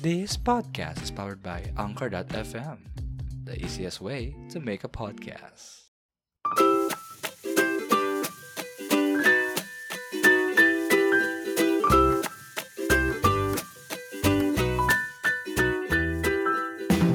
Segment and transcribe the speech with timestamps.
[0.00, 2.78] This podcast is powered by Anchor.fm,
[3.44, 5.90] the easiest way to make a podcast.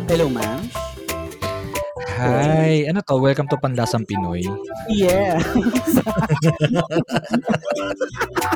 [0.06, 0.70] Hello, ma'am.
[2.18, 2.86] Hi!
[2.90, 3.18] Ano to?
[3.18, 4.46] Welcome to Panlasang Pinoy.
[4.90, 5.42] Yeah.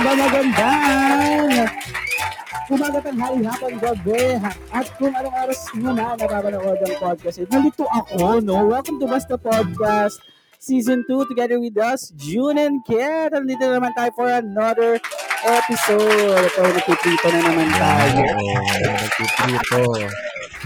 [0.00, 1.70] Magandang
[2.70, 4.34] umaga tanghali hapon gabi
[4.74, 9.38] at kung anong oras mo na napapanood ang podcast nandito ako no welcome to Basta
[9.38, 10.18] Podcast
[10.58, 14.98] Season 2 together with us June and Kat nandito naman tayo for another
[15.46, 18.58] episode ito nagpiprito na naman tayo Oo,
[18.90, 19.82] nagpiprito.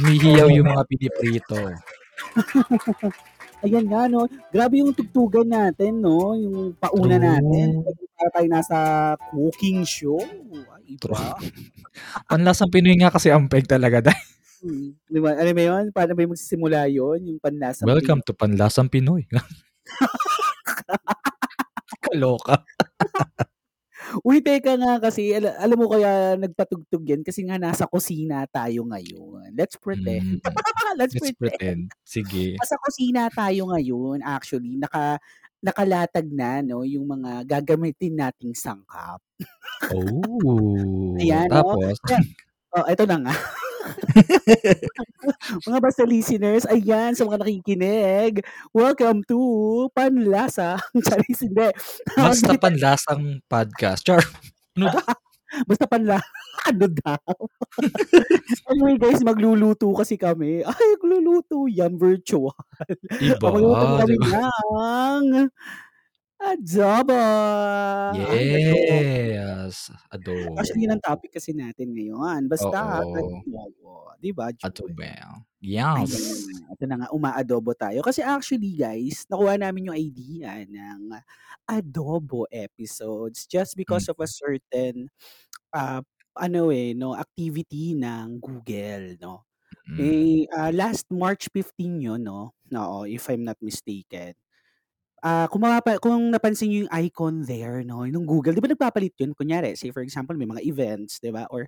[0.01, 1.61] Humihiyaw yung mga piniprito.
[3.65, 4.29] Ayan nga, no?
[4.53, 6.37] Grabe yung tugtugan natin, no?
[6.37, 7.27] Yung pauna True.
[7.33, 7.69] natin.
[8.15, 8.77] Para tayo nasa
[9.33, 10.21] cooking show.
[10.21, 11.35] Ay, iba.
[12.29, 14.05] Panlasang Pinoy nga kasi ang peg talaga.
[14.05, 14.33] dahil-
[14.65, 14.97] Hmm.
[15.05, 15.37] Di ba?
[15.37, 15.85] Alam mo yun?
[15.93, 17.21] Paano ba yung magsisimula yun?
[17.29, 19.29] Yung panlasang Welcome to Panlasang Pinoy.
[22.05, 22.65] Kaloka.
[24.25, 28.89] Uy, teka nga kasi, al- alam mo kaya nagpatugtog yan kasi nga nasa kusina tayo
[28.89, 29.53] ngayon.
[29.53, 30.41] Let's pretend.
[30.41, 31.37] Mm, Let's, let's pretend.
[31.37, 31.83] pretend.
[32.09, 32.45] Sige.
[32.61, 34.81] Nasa kusina tayo ngayon, actually.
[34.81, 35.21] Naka,
[35.61, 36.89] nakalatag na, no?
[36.89, 39.21] Yung mga gagamitin nating sangkap.
[39.93, 41.17] Oh.
[41.21, 41.77] Ayan, no?
[41.77, 42.01] Tapos,
[42.75, 43.35] Oh, ito na nga.
[45.69, 48.41] mga basta listeners, ayan, sa mga nakikinig,
[48.73, 49.39] welcome to
[49.93, 50.81] Panlasa.
[51.05, 51.69] Charis, hindi.
[52.17, 54.05] basta panlasang podcast.
[54.05, 54.25] Char.
[54.75, 55.15] Ano daw?
[55.71, 56.19] Basta panla.
[56.67, 57.31] Ano daw?
[58.75, 60.67] anyway guys, magluluto kasi kami.
[60.67, 61.71] Ay, magluluto.
[61.71, 62.59] Yan, virtual.
[63.23, 63.39] Iba.
[63.39, 64.51] Magluluto kami diba?
[64.51, 65.27] ng
[66.45, 67.23] adobo.
[68.21, 69.91] Yes.
[70.13, 70.55] Adobo.
[70.61, 72.47] Actually, yun ang topic kasi natin ngayon.
[72.47, 74.13] Basta, adobo.
[74.21, 74.69] Diba, June?
[74.69, 75.05] Adobo.
[75.65, 76.45] Ayan, Yes.
[76.45, 78.05] ito na nga, umaadobo tayo.
[78.05, 81.17] Kasi actually guys, nakuha namin yung idea ng
[81.65, 85.09] adobo episodes just because of a certain
[85.73, 86.05] uh,
[86.37, 89.49] ano eh, no, activity ng Google, no.
[89.89, 89.99] Mm.
[90.01, 92.53] Eh, ah, last March 15 yun, no?
[92.73, 94.35] No, if I'm not mistaken.
[95.25, 99.17] Ah, kung, mapapa- kung napansin niyo yung icon there, no, yung Google, di ba nagpapalit
[99.17, 99.33] yun?
[99.33, 101.49] Kunyari, say for example, may mga events, di ba?
[101.49, 101.65] Or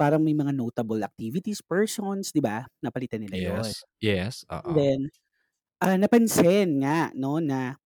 [0.00, 2.66] parang may mga notable activities, persons, di ba?
[2.84, 3.68] Napalitan nila yun.
[3.68, 3.84] Yes.
[4.00, 4.44] Yes.
[4.66, 4.76] And Oo.
[4.76, 5.00] then,
[5.84, 7.76] ah, napansin nga, no, na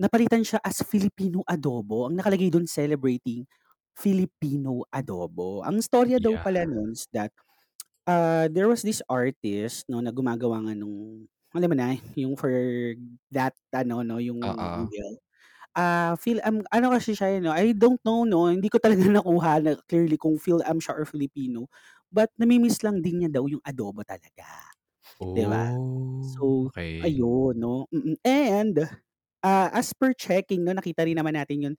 [0.00, 2.08] napalitan siya as Filipino adobo.
[2.08, 3.48] Ang nakalagay doon celebrating
[3.96, 5.64] Filipino adobo.
[5.64, 6.40] Ang storya daw Yeah.
[6.40, 7.32] pala nun is that
[8.08, 11.26] uh, there was this artist no na gumagawa nga nung
[11.58, 12.52] alam mo na yung for
[13.32, 14.72] that ano no yung Oo.
[14.74, 15.18] Google.
[15.76, 19.60] Ah, feel um, ano kasi siya no I don't know no hindi ko talaga nakuha
[19.64, 21.68] na clearly kung feel am siya or Filipino
[22.12, 24.46] but namimiss lang din niya daw yung adobo talaga.
[25.34, 25.66] Di ba?
[25.66, 26.06] Oh.
[26.20, 27.04] So, Okay.
[27.04, 27.86] Ayun, no?
[27.92, 28.76] Mm, And,
[29.44, 31.74] ah, as per checking, no, nakita rin naman natin yun,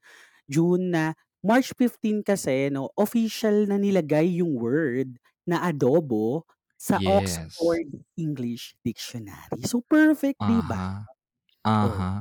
[0.50, 1.14] June na
[1.44, 5.18] March 15 kasi, no, official na nilagay yung word
[5.48, 6.46] na adobo
[6.78, 7.58] sa Yes.
[7.58, 9.66] Oxford English Dictionary.
[9.66, 11.02] So, perfect, di ba?
[11.66, 11.82] Aha.
[11.82, 12.12] Oh, Aha.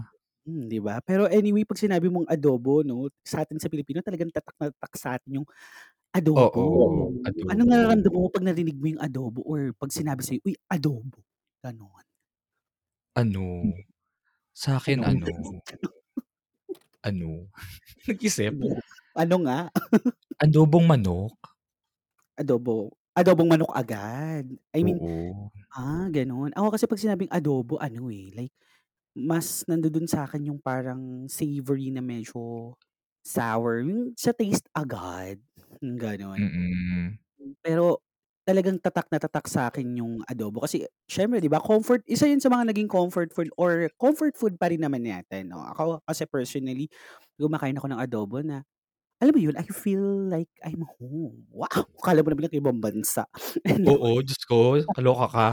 [0.50, 1.00] mm, di ba?
[1.06, 4.96] Pero anyway, pag sinabi mong adobo, no, sa atin sa Pilipino, talagang tatak na tatak
[4.98, 5.48] sa atin yung
[6.14, 6.50] adobo.
[6.50, 7.14] Oo.
[7.54, 7.70] Anong Adobo.
[7.70, 11.22] nararamdaman mo pag narinig mo yung adobo or pag sinabi sa'yo, uy, adobo?
[11.64, 12.06] Ganon.
[13.16, 13.64] Ano?
[14.58, 15.26] Sa akin, Ano?
[15.28, 15.62] ano?
[17.06, 17.30] Ano?
[18.10, 18.56] Nag-isip?
[19.18, 19.70] Ano nga?
[20.42, 21.34] Adobong manok?
[22.38, 22.97] Adobo.
[23.18, 24.46] Adobong manok agad.
[24.78, 25.50] I mean, Oo.
[25.74, 26.54] ah, gano'n.
[26.54, 28.54] Ako kasi pag sinabing adobo, ano eh, like,
[29.18, 32.74] mas nandoon sa akin yung parang savory na medyo
[33.26, 33.82] sour.
[33.86, 35.42] Yung sa taste agad.
[35.82, 36.42] Yung gano'n.
[36.42, 37.08] Mm.
[37.66, 38.02] Pero
[38.48, 40.64] talagang tatak na tatak sa akin yung adobo.
[40.64, 44.56] Kasi, syempre, di ba, comfort, isa yun sa mga naging comfort food or comfort food
[44.62, 45.52] pa rin naman natin.
[45.52, 45.62] No?
[45.76, 46.88] Ako kasi personally,
[47.40, 48.64] kumakain ako ng adobo na
[49.22, 51.48] alam mo yun, I feel like I'm home.
[51.52, 51.70] Wow!
[52.06, 53.26] Kala mo naman yung ibang bansa.
[53.70, 54.80] And Oo, Diyos ko.
[54.96, 55.48] Kaloka ka.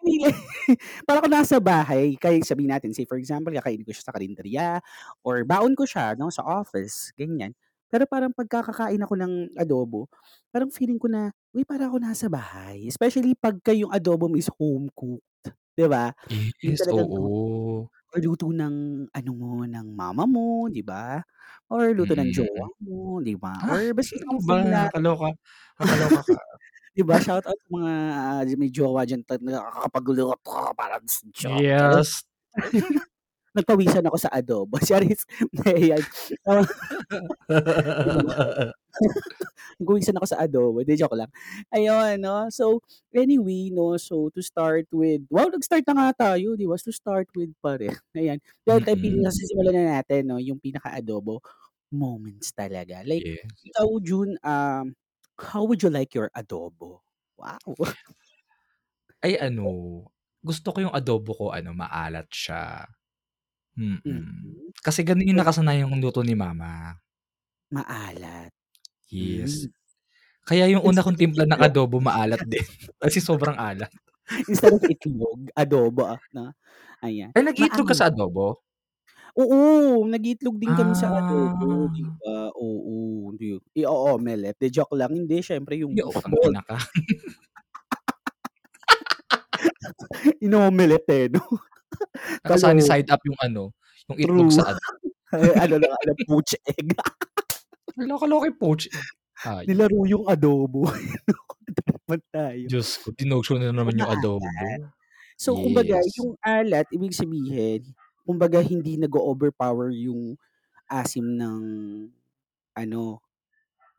[1.08, 4.66] Para ko nasa bahay, kaya sabihin natin, say for example, kakainin ko siya sa karinderya
[5.26, 7.54] or baon ko siya no, sa office, ganyan.
[7.92, 10.08] Pero parang pagkakakain ako ng adobo,
[10.48, 12.88] parang feeling ko na, uy, para ako nasa bahay.
[12.88, 15.24] Especially pagka yung adobo mo is home cooked.
[15.76, 16.12] 'Di ba?
[16.62, 17.32] Yes, oo.
[18.12, 21.20] Or luto ng ano mo, ng mama mo, 'di ba?
[21.72, 22.72] Or luto ng jowa Mm.
[22.84, 23.64] mo, 'di ba?
[23.64, 24.56] Ah, Or basta ano ba?
[24.56, 25.28] something na Nakakaloka.
[25.78, 26.38] Nakakaloka ka.
[26.96, 27.16] 'di ba?
[27.22, 30.34] Shout out sa mga ah, may jowa diyan na nakakapagluto
[30.76, 31.62] para sa jowa.
[31.70, 32.22] Yes.
[33.56, 34.76] nagpawisan ako sa adobo.
[34.88, 35.24] Charis,
[35.66, 36.00] ayan.
[39.80, 40.80] Nagpawisan ako sa adobo.
[40.84, 41.30] Hindi, joke lang.
[41.72, 42.48] Ayun, no?
[42.52, 42.80] So,
[43.16, 43.96] anyway, no?
[43.96, 46.76] So, to start with, wow, nag-start na nga tayo, di ba?
[46.76, 47.92] To start with pa rin.
[48.18, 48.38] Ayan.
[48.64, 49.00] Dahil tayo, Mm.
[49.00, 50.36] pinasisimulan na natin, no?
[50.40, 51.40] Yung pinaka-adobo
[51.92, 53.00] moments talaga.
[53.04, 53.48] Like, Yes.
[53.64, 54.92] ikaw, June, um,
[55.40, 57.00] how would you like your adobo?
[57.40, 57.58] Wow.
[59.22, 59.66] Ay ano,
[60.42, 62.86] gusto ko yung adobo ko ano, maalat siya.
[63.76, 64.04] Mm.
[64.04, 64.76] Mhm.
[64.84, 66.96] Kasi gano'n yung So nakasanayang luto ni mama.
[67.70, 68.50] Maalat.
[69.10, 69.54] Yes.
[69.54, 69.66] Hmm.
[70.46, 71.60] Kaya yung una Instead kong of timpla ng itlog.
[71.60, 72.62] adobo maalat din.
[73.02, 73.90] Kasi sobrang alat.
[74.48, 76.50] Instead of itlog, adobo, ah, 'no?
[77.02, 78.60] Ayan, Ay, nag-iitlog ka sa adobo?
[79.36, 82.12] Oo, nag-iitlog din kami sa adobo, di Ah.
[82.20, 82.52] ba?
[82.52, 85.08] Oo, di i-o-omelette, 'di joke lang.
[85.16, 86.44] Hindi, siyempre yung Ay, beef utang ball.
[86.44, 86.76] ina ka.
[90.44, 91.40] Ino-omelette, eh, 'no?
[92.44, 92.80] Kaloka.
[92.82, 93.62] side up yung ano,
[94.10, 94.56] yung itlog True.
[94.56, 94.64] sa.
[95.32, 96.92] Ay, ano lang, ano, poached egg.
[97.96, 99.08] Kaloka-loka yung poached egg.
[99.66, 100.86] Nilaro yung adobo.
[102.06, 102.64] Naman tayo.
[102.68, 104.44] Diyos ko, dinosyo na naman yung adobo.
[105.40, 106.14] So, kumbaga, Yes.
[106.20, 107.82] yung alat, ibig sabihin,
[108.22, 110.36] kumbaga, hindi nag-o-overpower yung
[110.86, 111.62] asim ng
[112.76, 113.20] ano,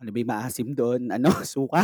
[0.01, 1.09] ano ba yung maasim do'n?
[1.11, 1.83] Ano, suka.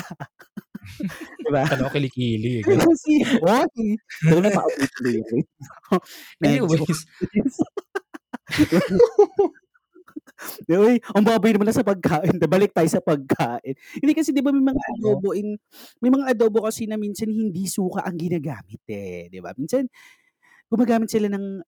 [1.40, 1.64] Di ba?
[1.68, 2.88] Kala ko kilikili, eh, gano'n.
[2.88, 3.88] Kasi, hoy,
[4.26, 5.44] ikaw na ako, eh.
[6.42, 7.02] Medyo Anyways.
[10.72, 12.40] Uy, ang baboy naman na sa pagkain.
[12.48, 13.76] Balik tayo sa pagkain.
[14.00, 15.60] Hindi kasi 'di ba may mga adobo in
[16.00, 19.52] may mga adobo kasi na minsan hindi suka ang ginagamit, eh, 'di ba?
[19.60, 19.92] Minsan
[20.72, 21.60] gumagamit sila ng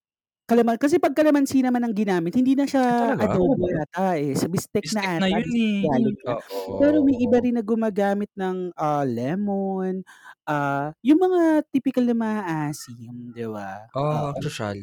[0.52, 3.24] kalaman kasi 'pag kalamansi naman ang ginamit, hindi na siya talaga?
[3.24, 5.86] adobo yata, eh, sa bistek Bistek na na ata, yun, eh.
[5.86, 6.34] Jollibee.
[6.34, 10.02] Oo, Pero may iba rin na gumagamit ng, ah, lemon,
[10.50, 13.88] ah, yung mga tipikal na maaasim, 'di ba?
[13.96, 14.42] Oo, Oo.
[14.42, 14.78] sosyal.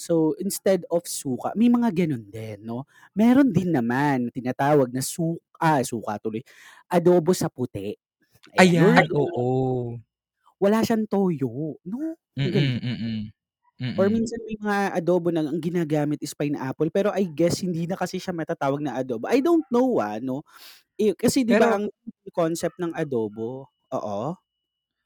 [0.00, 2.88] So, instead of suka, may mga gano'n din, 'no?
[3.12, 6.40] Meron din naman tinatawag na su ah, suka tuloy,
[6.88, 7.94] adobo sa puti.
[8.58, 10.00] Ayan, Ayan, oo.
[10.62, 12.16] wala siyang toyo, 'no?
[12.44, 12.74] Ang Mm, galing.
[12.82, 13.30] mm.
[13.98, 14.12] Or Mm.
[14.12, 18.18] minsan may mga adobo na ang ginagamit is pineapple, pero I guess hindi na kasi
[18.22, 19.26] siya matatawag na adobo.
[19.30, 20.42] I don't know, ah, 'no?
[21.00, 21.88] Eh, kasi 'di ba Pero ang
[22.34, 24.36] concept ng adobo oo?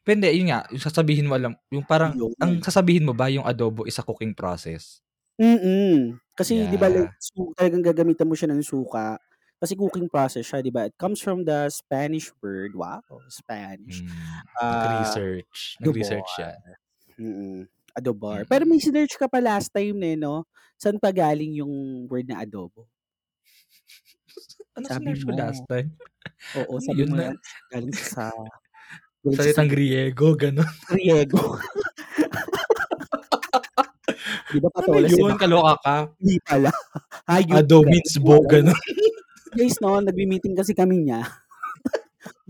[0.07, 2.61] Hindi, yun nga, yung sasabihin mo alam yung parang ang Yun.
[2.61, 5.01] sasabihin mo ba yung adobo is a cooking process?
[5.41, 6.23] Mm.
[6.39, 7.15] Kasi 'di ba like Yeah.
[7.19, 9.19] su talagang gagamitan mo siya ng suka,
[9.59, 10.87] kasi cooking process siya, 'di ba?
[10.87, 16.57] It comes from the Spanish word, wow, Spanish, Hmm, ah, nag-research, nag-research siya.
[17.21, 18.45] Mm, adobar.
[18.51, 18.71] Pero Mm.
[18.71, 20.45] may sinearch ka pa last time, eh, 'no?
[20.77, 21.73] Saan pa galing yung
[22.11, 22.87] word na adobo?
[24.75, 25.89] Ano Sabi sinearch ko last time?
[26.59, 27.31] Oo, Ano sabi yun mo na
[27.71, 28.31] galing sa
[29.39, 29.71] Salitang.
[29.73, 30.69] Griego, gano'n.
[30.93, 31.57] Griego.
[34.53, 35.97] 'Di ba Ano patola si yun, kaloka ka?
[36.21, 36.71] Hindi pala.
[37.27, 38.51] Hayop Ado means Hindi mo bo, alam yun.
[38.53, 38.81] gano'n.
[39.55, 41.21] Guys, 'no, nagmi-meeting kasi kami niya.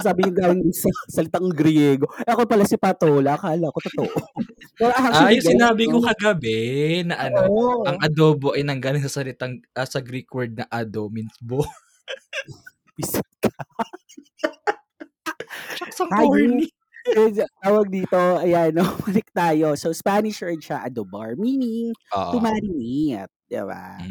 [0.01, 2.07] Sabi niya galing sa salitang Griego.
[2.27, 4.21] Eh, ako pala si Patola, akala ko totoo.
[4.79, 7.51] Pero Ah, actually yung guys, sinabi ko kagabi na ano,
[7.85, 8.01] ang Oo.
[8.01, 11.61] adobo ay nanggaling sa salitang, ah, sa Greek word na ado means bo.
[12.99, 13.51] Visit ka.
[16.03, 16.31] Ang Hayop.
[16.31, 16.67] corny.
[17.63, 19.75] Tawag dito, ayan 'no, balik tayo.
[19.79, 21.95] So, Spanish word siya, adobar, meaning
[22.31, 22.43] to Oo.
[22.43, 24.09] marinate, 'di ba?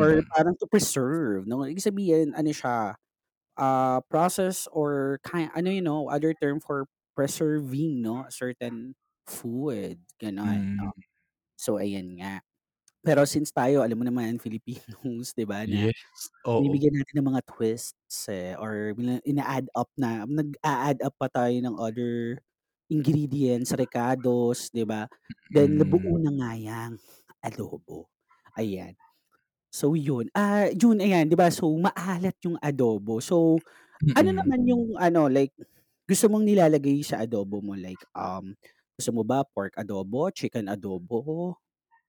[0.00, 0.26] Or Mm.
[0.32, 1.64] parang to preserve, 'no?
[1.66, 2.96] Ibig sabihin ano siya,
[3.60, 8.96] ah, process or ki ano you know, other term for preserving, 'no, a certain
[9.28, 10.80] food, gano'n, Mm.
[10.80, 10.92] 'no?
[11.58, 12.42] So, ayan nga.
[13.04, 16.60] Pero since tayo alam mo naman Filipinos, 'di ba, na Yes, oo.
[16.60, 18.92] binibigyan natin ng mga twists, eh, or
[19.26, 22.42] ina-add up na nag-a-add up pa tayo ng other
[22.92, 25.08] ingredients, recados, 'di ba?
[25.52, 26.22] Then nabuo Mm.
[26.22, 26.92] na nga yang
[27.44, 28.10] adobo,
[28.58, 28.96] ayan.
[29.72, 30.26] So, yun.
[30.34, 33.22] Ah, June, ayan, 'di ba, so maalat yung adobo.
[33.22, 33.62] So,
[34.16, 34.34] ano Mm.
[34.34, 35.54] naman yung ano, like
[36.08, 37.74] gusto mong nilalagay sa adobo mo?
[37.78, 38.54] Like, um,
[38.98, 41.58] gusto mo ba pork adobo, chicken adobo,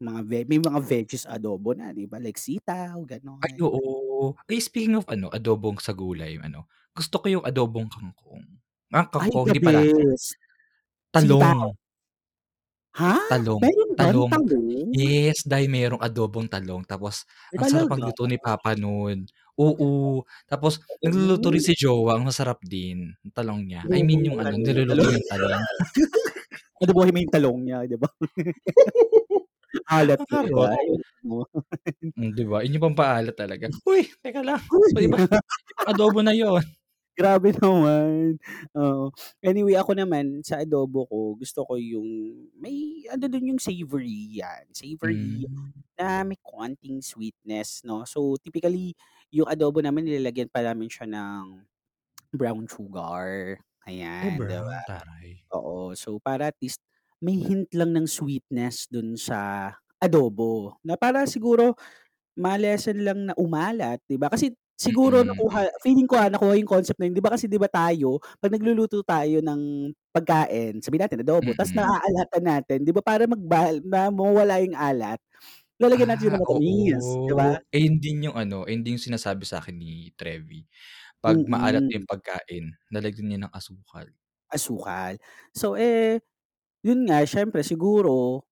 [0.01, 3.01] mga ve may mga veggies adobo na, 'di ba, like sitaw,
[3.41, 3.65] Ay, gano'n.
[3.65, 4.37] oo.
[4.45, 8.45] Ay, speaking of ano, adobong sa gulay, ano, gusto ko yung adobong kangkong.
[8.93, 9.81] Ah, Ay, kangkong, the hindi pala.
[9.95, 10.35] best.
[11.15, 11.55] Sitaw.
[11.55, 11.75] Talong.
[12.93, 13.15] Ha?
[13.29, 14.27] Talong, Meron talong.
[14.27, 14.91] talong?
[14.91, 17.95] Yes, dahil merong adobong talong tapos Ay, ang sarap talaga?
[17.95, 19.23] magluto ni papa nun.
[19.55, 21.63] Oo, tapos nagluluto rin Oo.
[21.63, 23.87] si jowa, ang masarap din, yung talong niya.
[23.87, 25.15] I mean yung ano, ano, niluluto talong.
[25.15, 25.63] yung talong.
[26.83, 28.09] Adobohin mo yung talong niya, 'di ba?
[29.97, 30.71] Alat yun, harot.
[30.71, 31.39] ayaw mo.
[32.17, 32.59] Hmm, 'di ba?
[32.65, 33.71] Yun yung pampaalat talaga.
[33.87, 34.91] Uy, teka lang, Uy.
[34.91, 35.23] iba ibang
[35.89, 36.61] adobo na yun.
[37.21, 38.39] Grabe naman.
[38.73, 39.11] Oo.
[39.45, 42.07] Anyway, ako naman sa adobo ko, gusto ko yung
[42.57, 44.65] may ano dun yung savory yan.
[44.73, 45.81] Savory Hmm.
[45.99, 48.03] na may konting sweetness, no?
[48.09, 48.95] So, typically,
[49.29, 51.67] yung adobo naman nilalagyan pa namin siya ng
[52.35, 53.59] brown sugar.
[54.21, 54.71] Oh, Ayan, 'di ba?
[54.71, 55.43] brown, taray.
[55.55, 55.93] Oo.
[55.97, 56.81] So, para at least
[57.21, 61.75] may hint lang ng sweetness dun sa adobo na para siguro
[62.37, 64.31] ma-lessen lang na umalat, 'di ba?
[64.31, 65.27] Kasi siguro Mm.
[65.27, 67.15] nakuha feeling ko, ah, nakuha yung concept na yun.
[67.17, 71.71] 'Di ba kasi 'di ba tayo 'pag nagluluto tayo ng pagkain, sabihin natin adobo, ta's
[71.71, 71.77] Mm.
[71.77, 75.21] naaalatan natin, 'di ba para magbal na mawawala yung alat,
[75.81, 77.61] lalagyan natin Ah, ng matamis, 'di ba?
[77.73, 80.67] Eh, yun din yung ano, ayun din yung sinasabi sa'kin ni Trevi.
[81.23, 82.01] 'Pag maalat na Mm.
[82.01, 84.07] yung pagkain, lalagyan niya ng asukal.
[84.49, 85.19] Asukal.
[85.53, 86.19] So, eh,
[86.85, 88.43] yun nga siyempre siguro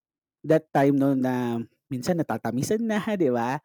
[0.45, 3.59] that time 'no na minsan natatamisan na, 'di ba?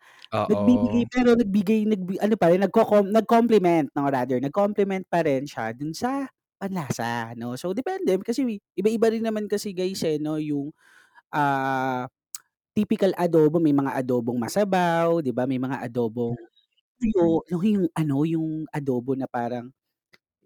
[0.48, 5.72] Nagbibigay pero nagbigay nagbi ano pa rin nagko-com nag-complement 'no, rather nag-complement pa rin siya
[5.76, 6.28] dun sa
[6.60, 7.56] panlasa 'no.
[7.60, 8.44] So, depende kasi
[8.78, 10.72] iba-iba rin naman kasi guys, eh, 'no, yung,
[11.34, 12.06] ah,
[12.76, 13.58] typical adobo.
[13.62, 15.46] May mga adobong masabaw, 'di ba?
[15.48, 16.36] May mga adobong
[17.00, 19.70] tuyo, yung ano, yung adobo na parang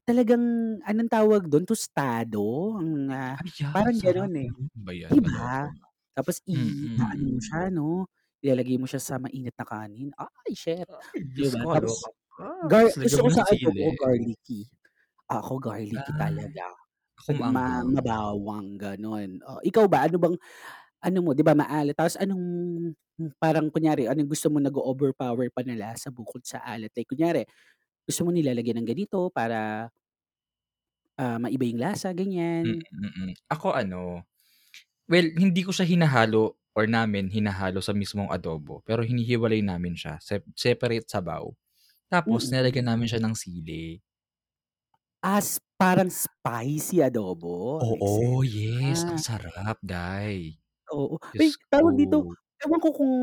[0.09, 0.43] talagang
[0.87, 4.51] anong tawag dun, tostado ang, ah, Ay, yeah, parang sarap gano'n, eh.
[4.75, 5.69] Ano ba yan, 'di ba?
[5.69, 5.88] adobo.
[6.19, 7.43] Tapos i-aano mo Mm.
[7.43, 8.11] siya 'no,
[8.43, 10.11] ilalagay mo siya sa mainit na kanin.
[10.19, 11.63] Ay, shit, Ay, 'di Diyos ba?
[11.63, 12.49] ko, Tapos kaloka ka.
[12.71, 13.99] gar Ta's lagyan gusto mo ko ng sa adobo sili.
[13.99, 14.69] garlicky.
[15.31, 16.67] Ako garlicky Ah, talaga.
[17.21, 17.87] ako Ma maanghang.
[17.87, 19.41] mabawang gano'n.
[19.47, 20.37] Oh, ikaw ba ano bang
[21.05, 22.45] ano mo, 'di ba maalat tapos anong
[23.43, 26.93] parang kunyari anong gusto mo nag-o-overpower pa na lasa bukod sa alat?
[26.97, 27.45] Like kunyari,
[28.09, 29.91] gusto mo nilalagyan ng ganito para
[31.19, 32.15] ah, maiba yung lasa,
[32.63, 32.89] Mm, ganyan?
[32.91, 33.31] mm.
[33.55, 34.27] Ako ano,
[35.11, 40.21] well, hindi ko siya hinahalo or namin hinahalo sa mismong adobo, pero hinihiwalay namin siya,
[40.23, 41.51] sep separate sabaw.
[42.13, 42.55] Tapos Mm.
[42.55, 44.03] nilalagyan namin siya ng sili.
[45.23, 47.83] As parang spicy adobo?
[47.83, 49.07] Oo, yes.
[49.07, 49.23] Ang Ah.
[49.23, 50.59] sarap, day.
[50.95, 51.19] Oo.
[51.37, 52.31] May Diyos tawag dito,
[52.63, 53.15] ewan ko kung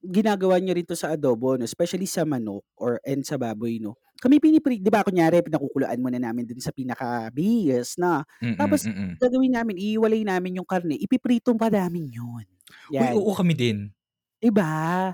[0.00, 3.98] ginagawa niyo rin 'to sa adobo 'no, especially sa manok or and sa baboy 'no.
[4.22, 9.20] Kami pinipri 'di ba kunyari pinakukuluan muna namin dun sa pinaka-base na, Mm, tapos mm.
[9.20, 12.46] gagawin namin ihiwalay namin yung karne, ipiprito pa namin yun,
[12.98, 13.18] Uy, 'yan.
[13.18, 13.92] oo, kami din.
[14.42, 15.12] 'Di ba?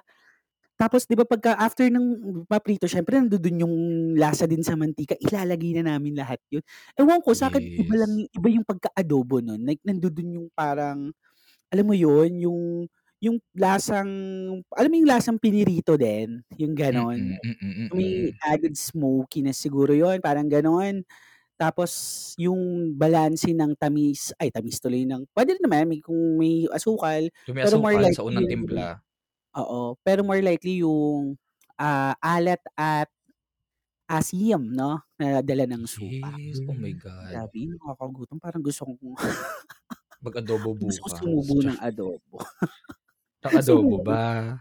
[0.79, 2.07] Tapos 'di ba pagka after ng
[2.51, 3.77] maprito siyempre nandudun yung
[4.19, 6.63] lasa din sa mantika, ilalagay na namin lahat yun.
[6.99, 7.33] Ewan ko
[7.79, 8.19] iba lang Yes.
[8.19, 11.13] yung iba yung pagka-adobo nun, like nandudun yung parang,
[11.73, 12.61] alam mo yun, yung
[13.23, 14.11] yung lasang
[14.77, 17.39] alam mo yung lasang pinirito din, yung gano'n?
[17.95, 21.03] May added smokiness siguro yun, parang gano'n.
[21.59, 21.93] Tapos
[22.41, 27.29] yung balanse ng tamis ay tamis tuloy ng puwede rin naman may kung may asukal,
[27.47, 28.99] Yung may pero more asukal sa likely unang yung timpla.
[29.59, 31.37] oo, pero more likely yung,
[31.81, 33.09] ah, alat at
[34.09, 36.31] asim 'no, na dala ng suka.
[36.39, 37.43] Yes, oh my God.
[37.43, 38.99] Grabe nakakagutom parang gusto kong
[40.25, 42.39] Mag-adobo gusto ko bukas, sumubo ng adobo.
[43.47, 44.59] Ng adobo ba?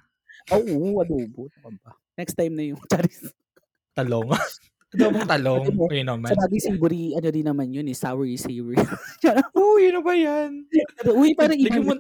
[0.54, 1.92] Oo, adobo, ano ka ba?
[2.22, 3.34] Next time na yun, charis.
[3.98, 4.30] Talong?
[4.96, 5.66] Adobong talong?
[5.76, 6.32] Mo, Kayo naman.
[6.32, 8.78] sabagay savory ano din naman yun, eh, soury savory.
[9.24, 9.50] Charot.
[9.58, 10.70] Uy, ano ba yan?
[11.18, 11.98] Uy, parang iba mo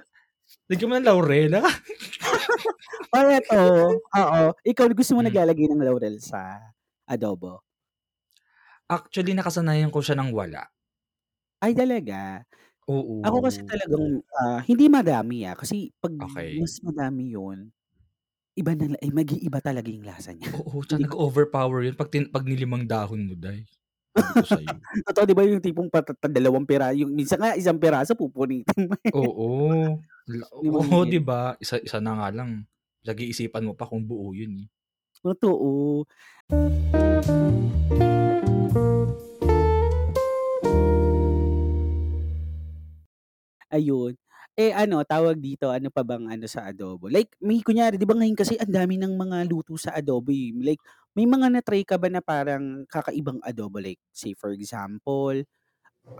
[0.69, 1.73] lagyan mo ng laurel, ah.
[3.13, 3.57] Oh, eto,
[4.01, 4.41] oo.
[4.65, 5.27] Ikaw gusto mo Hmm.
[5.27, 6.59] naglalagay ng laurel sa
[7.09, 7.61] adobo?
[8.89, 10.69] Actually, nakasanayan ko siya ng wala.
[11.63, 12.43] Ay, talaga?
[13.23, 13.69] Ako kasi Oo.
[13.69, 16.59] talagang, ah, hindi madami, ah, kasi 'pag Okey.
[16.59, 17.71] mas madami yun,
[18.57, 20.51] iba na la eh, mag-iiba talaga yung lasa niya.
[20.53, 23.65] Oo, tsaka Hindi ko nag-o-overpower yun 'pag tin 'pag nilimang dahon mo, day.
[24.13, 24.85] Sabi ko sa'yo.
[25.07, 28.95] Totoo, 'di ba yung tipong patata dalawang pira yung minsan nga isang piraso pupunitin mo,
[29.03, 29.13] eh.
[29.13, 30.01] Oo.
[30.25, 31.05] La oo, Limangin.
[31.05, 31.53] 'di ba?
[31.61, 32.65] Isa isa na nga lang,
[33.05, 34.67] pinag-iisipan mo pa kung buo yun, eh.
[35.23, 36.05] Totoo.
[43.73, 44.13] Ayun.
[44.55, 47.09] Eh, ano tawag dito, ano pa bang ano sa adobo?
[47.11, 50.53] Like may kunyari 'di ba ngayon kasi ang dami ng mga luto sa adobo, eh.
[50.55, 50.79] Like
[51.17, 53.81] may mga na-try ka ba na parang kakaibang adobo?
[53.83, 55.35] Like say for example,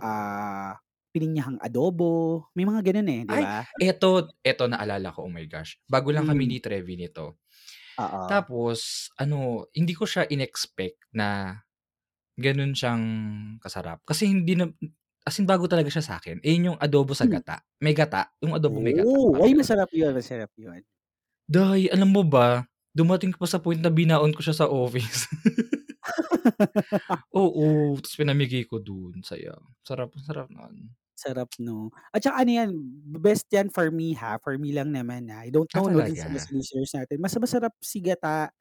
[0.00, 0.76] ah,
[1.14, 3.66] pininyahang adobo, may mga gano'n, eh, 'di Ay, ba?
[3.82, 5.82] eto eto naalala ko, oh my gosh.
[5.90, 6.56] Bago lang kami Hmm.
[6.56, 7.42] ni Trevi nito.
[7.98, 8.28] Oo.
[8.28, 11.58] Tapos ano, hindi ko siya in-expect na
[12.38, 13.04] gano'n siyang
[13.62, 14.02] kasarap.
[14.06, 14.68] Kasi hindi na
[15.26, 16.38] as in bago talaga siya sa'kin.
[16.46, 17.36] Eh, yun yung adobo sa Hmm.
[17.36, 17.60] gata.
[17.82, 20.82] May gata, yung adobo may gata, Oh, parang ay masarap yun, masarap yun.
[21.48, 25.30] Day, alam mo ba, dumating pa sa point na binaon ko siya sa office.
[27.34, 29.58] Oo, ta's pinamigay ko dun, saya.
[29.82, 30.96] Sarap, sarap nun.
[31.18, 31.88] Sarap 'no?
[32.12, 32.70] At saka ano yan,
[33.24, 35.40] best yan for me, ha, for me lang naman, ah.
[35.40, 36.52] I don't Ah, know 'no, sa talaga?
[36.52, 37.16] listeners natin.
[37.24, 38.52] Mas masarap si gata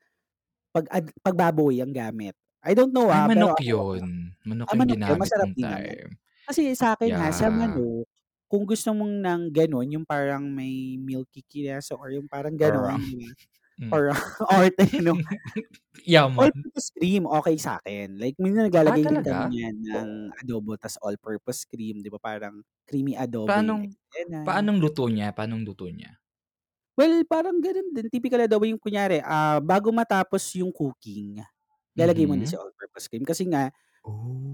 [0.75, 2.36] 'pag ad 'pag baboy ang gamit.
[2.63, 5.22] I don't know, Ay ah, pero manok ako, yun, manok ah, yung manok yun ginamit
[5.22, 6.17] masarap din naman.
[6.47, 7.49] Kasi sa'kin, ha, sa Yeah.
[7.49, 8.05] manok,
[8.45, 13.17] kung gusto mong ng gano'n yung parang may milky-kiness or yung parang gano'n, Parang 'di
[13.17, 13.29] ba,
[13.79, 13.95] hmm.
[13.95, 14.11] or
[14.51, 15.17] arte 'no.
[16.07, 16.65] Yaman.
[16.65, 19.51] All-purpose cream okey sa'kin, like minsan Ah, naglalagay din kami talaga?
[19.51, 20.09] niyan ng
[20.43, 22.59] adobo tas all-purpose cream, 'di ba, parang
[22.89, 24.41] creamy adobo yung Paanong eksena.
[24.45, 26.17] paanong luto niya, paanong luto niya?
[26.97, 31.43] Well, parang gano'n din, tipikal adobo yung kunyari, ah, bago matapos yung cooking,
[31.91, 32.47] lalagay mo na Mhm.
[32.47, 33.67] si all-purpose cream kasi nga,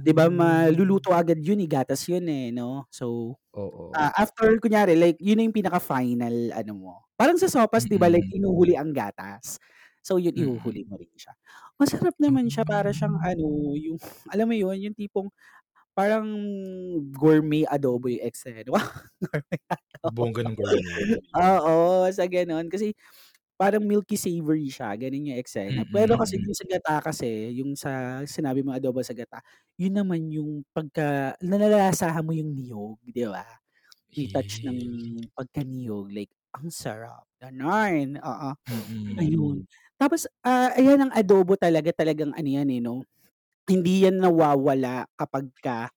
[0.06, 0.32] 'di ba, Oh.
[0.32, 2.86] maluluto agad yun, eh, gatas yun, eh, 'no.
[2.94, 3.98] So, Oo.
[3.98, 8.10] ah, after kunyari like yun na yung pinaka-final ano mo, parang sa sopas 'di ba,
[8.12, 8.34] like Mm.
[8.34, 9.60] hinuhuli ang gatas,
[10.06, 10.38] so yun Mm.
[10.38, 11.34] ihuhuli mo rin siya.
[11.82, 13.26] Masarap naman siya para siyang Hmm.
[13.26, 13.98] ano, yung
[14.34, 15.30] alam mo yun, yung tipong
[15.98, 16.28] parang
[17.14, 18.64] gourmet adobo yung eksena,
[19.24, 20.12] gourmet adobo.
[20.16, 21.22] Bongga ng gourmet.
[21.38, 22.94] Oo, sa gano'n kasi
[23.62, 25.86] parang milky savory siya, gano'n yung eksena.
[25.86, 29.38] Mm, Pero kasi yung sa gata kasi, yung sa sinabi mong adobo sa gata,
[29.78, 33.46] yun naman yung pagka nalalasahan mo yung niyog, 'di ba,
[34.18, 34.80] may touch ng
[35.36, 39.22] pagka-niyog like ang sarap, gano'n, oo, Mm.
[39.22, 39.66] ayun.
[40.00, 43.06] Tapos, ah, ayan ang adobo talaga, talagang ano yan, eh, 'no,
[43.70, 45.90] hindi yan nawawala kapagka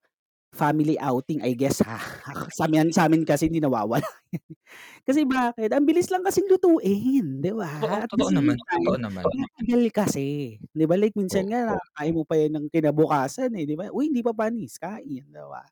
[0.55, 1.99] family outing I guess, ha.
[2.59, 4.05] Sa'min sa'min kasi hindi nawawala.
[5.09, 8.97] Kasi bakit, ang bilis lang kasing lutuin, 'di ba, at the totoo naman, time totoo
[9.01, 9.29] naman.
[9.35, 11.79] matatagal kasi, 'di ba, like minsan nga Oo.
[11.79, 15.45] nakakain mo pa yan ng kinabukasan, eh, 'di ba, "Uy, hindi pa panis, kain." 'Di
[15.49, 15.65] ba?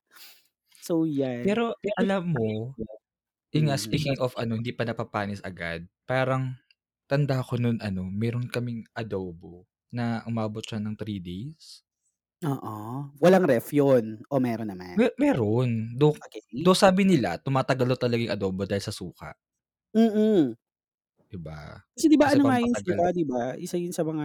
[0.83, 1.47] So yan.
[1.47, 2.79] Pero alam mo,
[3.55, 6.57] yun nga speaking of ano, hindi pa napapanis agad, parang
[7.11, 11.83] tanda ko nun ano, meron kaming adobo na umabot siya ng 3 days.
[12.43, 14.99] Oo, walang ref yun o meron naman?
[14.99, 16.43] Me meron, though Okey.
[16.53, 19.33] though sabi nila tumatagal daw talaga yung adobo dahil sa suka.
[19.95, 20.55] Mm.
[21.31, 21.59] 'Di ba,
[21.97, 22.73] Kasi 'di ba kasi ano nga yung pampatagal.
[22.77, 24.25] suka, 'di ba, isa yun sa mga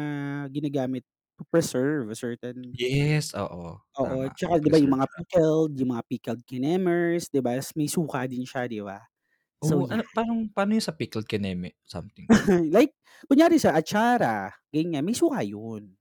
[0.56, 1.04] ginagamit
[1.36, 5.16] to preserve a certain Yes, oo, Oo, tama, 'tsaka 'di ba yung mga siya.
[5.16, 9.00] pickled, yung mga pickled kinemers, 'di ba, may suka din siya, 'di ba?
[9.62, 9.90] So Oh, yan.
[9.90, 12.30] ano parang paano yung sa pickled kineme, something?
[12.76, 12.92] Like
[13.32, 15.97] kunyari sa atsara, ganyan, may suka yun.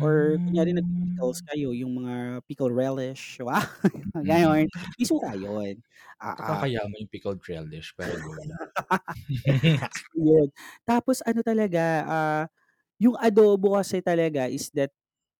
[0.00, 1.50] Or kunyari nagpi-pickles Hmm.
[1.50, 3.58] kayo, yung mga pickle relish, wow,
[4.22, 4.30] Mm.
[4.30, 5.82] gano'n, may suka yun,
[6.22, 6.38] oo.
[6.38, 8.46] Nakakayaman yung pickled relish, pero.
[10.16, 10.48] Yun,
[10.88, 12.44] tapos ano talaga, ah,
[13.00, 14.92] yung adobo kasi talaga is that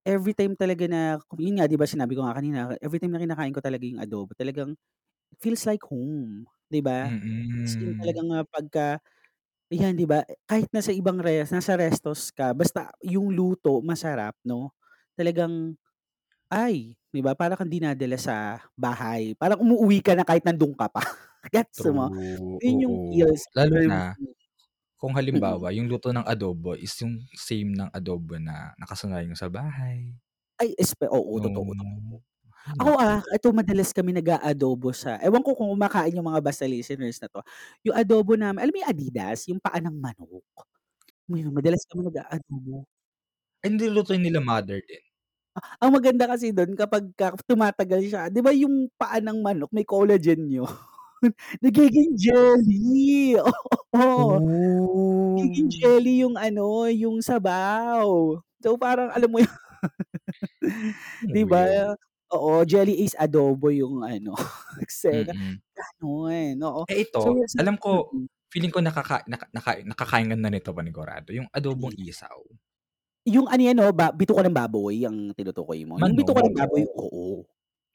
[0.06, 3.60] everytime talaga na yun nga 'di ba sinabi ko nga kanina, everytime na kinakain ko
[3.64, 4.74] talaga yung adobo talagang
[5.42, 7.12] feels like home, 'di ba?
[7.64, 7.98] As in Mm.
[7.98, 8.98] talagang, ah, pagka
[9.72, 14.72] ayan 'di ba, kahit nasa ibang res nasa restos ka basta yung luto masarap 'no,
[15.18, 15.76] talagang
[16.52, 20.88] ay 'di ba, para kang dinadala sa bahay, parang umuuwi ka na kahit nandun ka
[20.92, 21.02] pa,
[21.54, 22.08] gets mo?
[22.08, 23.98] True, Yun yung oo, feels lalo or na
[25.00, 25.58] kung mm.
[25.58, 27.14] halimbawa yung luto ng adobo is yung
[27.48, 30.14] same ng adobo na nakasanayan sa bahay.
[30.60, 32.18] Ay espe oo, totoo, totoo.
[32.76, 33.00] Ako, naku.
[33.00, 37.28] ah, eto madalas kami nag-aadobo sa ewan ko kung kumakain yung mga basta listeners na
[37.32, 37.40] 'to,
[37.88, 40.44] yung adobo namin alam mo yung Adidas, yung paa ng manok?
[41.30, 42.86] Yun madalas kami nag-aadobo.
[43.64, 45.02] Ay niluluto nila mother din?
[45.56, 49.86] Ah, ang maganda kasi dun kapagka tumatagal siya 'di ba yung paa ng manok may
[49.86, 50.68] collagen yun,
[51.64, 53.36] nagiging jelly,
[53.96, 54.40] oo.
[55.38, 55.72] Nagiging Oh.
[55.72, 58.38] jelly yung ano, yung sabaw.
[58.64, 59.50] So parang alam mo yun
[61.32, 61.98] 'di ba, Weird.
[62.34, 64.34] Oo, jelly is adobo yung ano,
[64.84, 65.56] eksena, Mm.
[65.76, 66.82] gano'n, oo.
[66.88, 68.26] Eh, So ito, sa alam ko mm.
[68.48, 72.00] feeling ko nakaka naka naka nakakain ka na nito panigurado, yung Ano adobong yan?
[72.00, 72.40] isaw.
[73.26, 75.98] Yung ano yan 'no, ba bituka ng baboy ang tinutukoy mo?
[75.98, 76.44] Yung bituka Manok.
[76.44, 77.42] ng baboy, oo.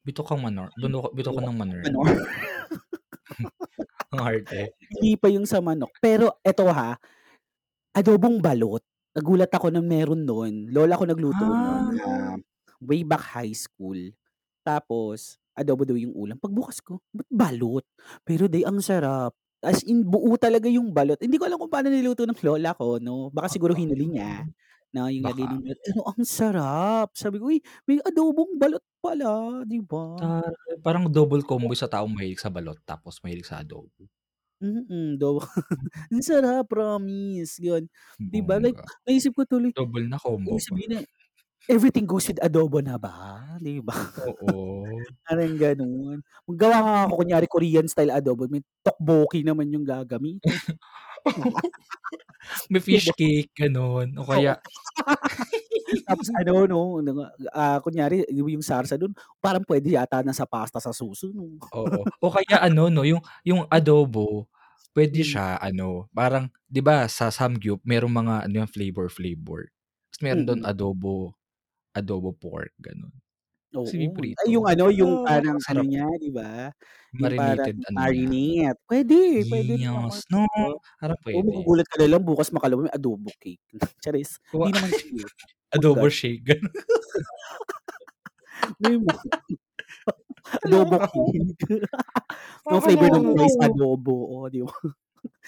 [0.04, 1.80] Bitokang manor binuka bituka Oo, ng manor.
[1.84, 2.06] manok.
[4.14, 4.76] Ang arte.
[4.92, 6.96] Hindi pa yung sa manok, pero eto, ha,
[7.96, 8.84] adobong balot,
[9.16, 12.04] nagulat ako na meron nun, lola ko nagluto nun, Ah.
[12.04, 12.36] ah,
[12.84, 13.98] way back high school.
[14.66, 17.86] Tapos adobo daw yung ulam, pagbukas ko, ba't balot?
[18.26, 21.92] Pero 'di ang sarap, as in buo talaga yung balot, hindi ko alam kung paano
[21.94, 24.48] niluto ng lola ko 'no, baka siguro hinuli niya,
[24.96, 25.52] na yung lagay Baka.
[25.52, 30.06] ng balot, pero ang sarap, sabi ko, "Uy, may adobong balot pala," 'di ba?
[30.20, 34.04] Taray, parang double combo sa taong mahilig sa balot tapos mahilig sa adobo.
[34.62, 35.42] Mm, do
[36.14, 37.90] ang sarap promise, yun.
[38.32, 38.86] 'Di ba like Bongga.
[39.08, 40.78] naisip ko tuloy, Double na combo ibig pa.
[40.78, 41.02] sabihin na
[41.70, 43.96] everything goes with adobo na ba, 'di ba?
[44.22, 45.06] Oo.
[45.28, 46.20] Parang gano'n.
[46.50, 50.60] Maggawa nga ako kunyari Korean style adobo, may tteokbokki naman yung gagamitin.
[52.72, 54.60] May fish cake gano'n o kaya
[56.08, 56.82] Tapos ano 'no,
[57.54, 61.62] ah, kunyari yung sarsa dun parang puwede yata na sa pasta sa susunod.
[61.72, 64.50] Oo, o kaya ano 'no, yung yung adobo
[64.92, 65.24] puwede Hmm.
[65.24, 69.72] siya ano, parang 'di ba sa samgyup merong mga ano yan flavor, flavor.
[70.12, 70.68] Tas meron dun Mm.
[70.68, 71.34] adobo,
[71.96, 72.74] adobo pork.
[73.86, 74.22] Kasi Oo.
[74.40, 75.84] Ay yung ano, yung Ah, parang ano sarap.
[75.84, 76.70] niya, 'di ba?
[77.14, 78.78] Marinated ano marinate.
[78.88, 79.16] Puwede
[79.48, 80.46] rin naman, Yes, 'no?
[81.00, 81.48] Parang Oo, puwede.
[81.48, 83.62] magugulat ka nalang bukas makalawa may adobo cake.
[84.04, 84.38] Charis!
[84.52, 84.92] Wa 'Di naman.
[85.74, 86.46] 'Wag adobo shake,
[89.04, 89.12] mo
[90.66, 91.36] adobo cake.
[92.72, 94.74] Yung flavor ng rice adobo, oh, 'di ba?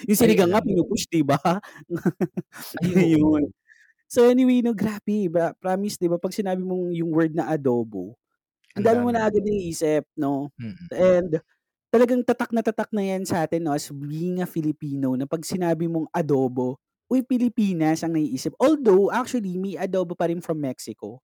[0.09, 1.39] Yung sinigang nga pinu-push, 'di ba?
[2.81, 3.53] Ay, Ayun.
[4.11, 8.13] So anyway 'no, grabe ba promise 'di ba 'pag sinabi mong yung word na adobo,
[8.77, 10.51] ang dami mo na agad naiisip 'no?
[10.59, 10.87] Mm.
[10.93, 11.41] And
[11.93, 15.87] talagang tatak na tatak na 'yan sa'tin 'no, as being a Filipino na 'pag sinabi
[15.89, 16.79] mong adobo,
[17.11, 18.53] uy, Pilipinas ang naiisip.
[18.61, 21.21] Although, actually may adobo pa rin from Mexico.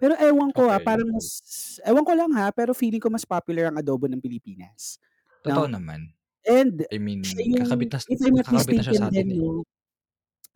[0.00, 0.82] Pero ewan ko, ah, Okey.
[0.82, 1.42] parang mas
[1.86, 4.98] ewan ko lang, ha, pero feeling ko mas popular ang adobo ng Pilipinas,
[5.44, 5.66] Totoo 'no?
[5.66, 6.14] naman.
[6.48, 7.90] And I mean, kakabit
[8.22, 9.42] na kakabit na siya mistaken sa'tin, din eh.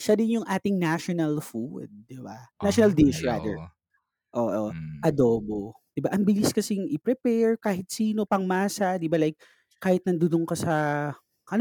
[0.01, 2.49] Siya din yung ating national food, 'di ba?
[2.65, 3.67] National dish Ay, rather.
[4.37, 4.65] oo.
[4.69, 5.07] Hmm.
[5.07, 5.75] adobo.
[5.97, 9.39] 'Di ba ang bilis kasing i-prepare kahit sino, pangmasa, 'di ba, like
[9.83, 10.75] kahit nandudun ka sa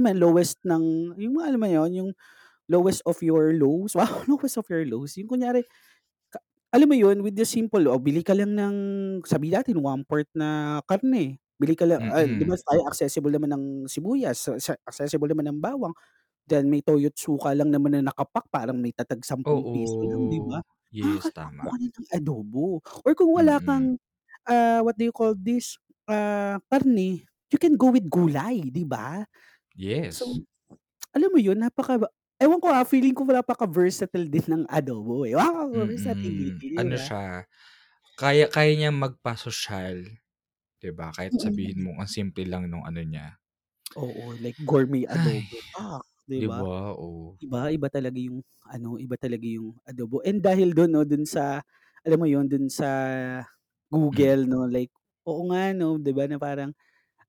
[0.03, 2.11] mo yun, lowest ng yung alam mo yun, yung
[2.71, 5.15] lowest of your lows, wow, lowest of your lows.
[5.19, 5.63] Yung kunyari
[6.31, 6.39] ka
[6.75, 8.75] alam mo yun, with the simple, oh, bili ka lang ng
[9.27, 12.61] sabihin natin 1/4 na karne, bili ka lang ah, 'di ba Mm.
[12.61, 14.47] tayo accessible naman ng sibuyas,
[14.87, 15.93] accessible naman ng bawang,
[16.49, 20.61] then may toyo't suka lang naman na naka-pack parang may tatag ₱10 lang, 'di ba?
[20.63, 20.65] Oo.
[20.91, 21.65] Yes, tama.
[21.65, 22.65] Nakakaloka na ng adobo.
[23.05, 23.65] Or kung wala Mm.
[23.65, 23.97] kang,
[24.49, 25.77] ah, what do you call this,
[26.09, 29.25] ah, karne, you can go with gulay, 'di ba?
[30.11, 30.39] So, Yes.
[31.15, 31.99] alam mo yun, napaka
[32.41, 35.35] ewan ko, ah, feeling ko napaka-versatile din ng adobo, eh.
[35.37, 35.89] Wow, Mm.
[35.89, 37.05] versatility, 'di Ano ba?
[37.05, 37.47] siya,
[38.19, 39.97] kaya kaya niyang magpasosyal,
[40.81, 41.11] 'di ba?
[41.15, 43.39] Kahit sabihin mong ang simple lang nung ano niya.
[43.95, 46.59] Oo, like gourmet Ay, adobo, ah, 'di 'di ba?
[46.59, 46.93] ba?
[46.97, 47.39] Oh.
[47.41, 50.21] Iba, iba talaga yung ano, iba talaga yung adobo.
[50.25, 51.61] And dahil dun 'no, dun sa
[52.05, 52.89] alam mo yun, dun sa.
[53.93, 54.91] Google 'no, like
[55.29, 56.73] oo nga 'no, 'di ba, na parang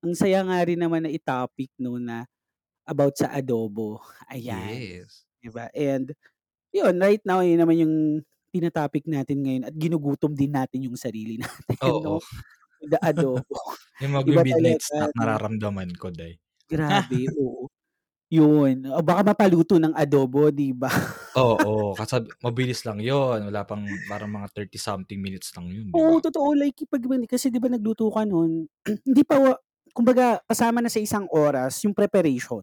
[0.03, 2.25] ang saya nga rin naman na i-topic 'no, na
[2.87, 5.25] about sa adobo, ayan, Yes.
[5.43, 5.69] 'di ba?
[5.75, 6.11] And
[6.75, 7.95] yun, right now yun naman yung
[8.55, 12.17] tina-topic natin ngayon at ginugutom din natin yung sarili natin Oo.
[12.17, 12.21] 'no,
[12.81, 13.45] with the adobo.
[14.01, 15.41] Yung Iba magmi-midnight talaga snack 'no?
[15.41, 16.37] nararamdaman ko, 'day.
[16.69, 17.66] Grabe, oo.
[18.31, 20.91] Yun, o baka mapaluto ng adobo, 'di ba?
[21.35, 25.99] Oo, kasab mabilis lang yun, wala pang parang mga 30 something minutes lang yun, 'di
[25.99, 26.19] Oo, ba?
[26.19, 26.99] totoo like pag
[27.31, 28.67] kasi 'di ba nagluto ka nun,
[29.07, 29.53] hindi pa wa
[29.95, 32.59] kumbaga kasama na sa isang oras yung preparation.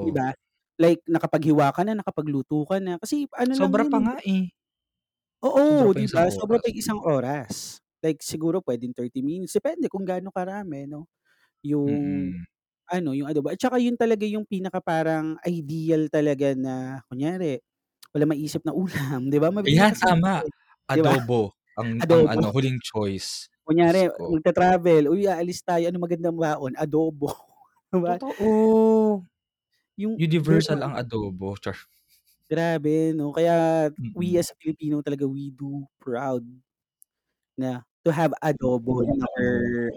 [0.00, 0.16] 'Di Totoo.
[0.16, 0.32] ba?
[0.76, 4.16] Like nakapaghiwa ka na, nakapagluto ka na, kasi ano lang Sobra yun, pa eh nga,
[4.26, 4.50] eh.
[5.68, 6.32] Sobra Oo, pa 'di yung isang ba?
[6.32, 6.72] Sobra pa oras.
[6.72, 7.76] yung isang oras.
[8.00, 11.04] Like siguro puwedeng 30 minutes, depende kung gaano karami 'no,
[11.62, 12.46] yung Mm.
[12.90, 13.50] Ano, yung adobo.
[13.52, 17.60] At saka yun talaga yung pinaka parang ideal talaga na kunyari
[18.14, 19.50] walang maisip na ulam, 'di ba?
[19.54, 20.44] Ma Ayan, tama.
[20.44, 20.50] pinakasimple,
[20.92, 21.16] 'di ba?
[21.16, 22.38] Adobo ang ang Adobo.
[22.38, 23.48] ano, huling choice.
[23.80, 24.30] Diyos Kunyari ko.
[24.30, 27.34] magta-travel, "Uy, aalis tayo, anong magandang baon?" Adobo,
[27.90, 28.14] 'di ba?
[28.14, 29.26] Totoo.
[29.98, 31.76] Yung Universal ang adobo, char.
[32.50, 34.38] Grabe 'no, kaya we Mm.
[34.38, 36.46] as a Filipino talaga, we do proud
[37.58, 39.48] na to have adobo in our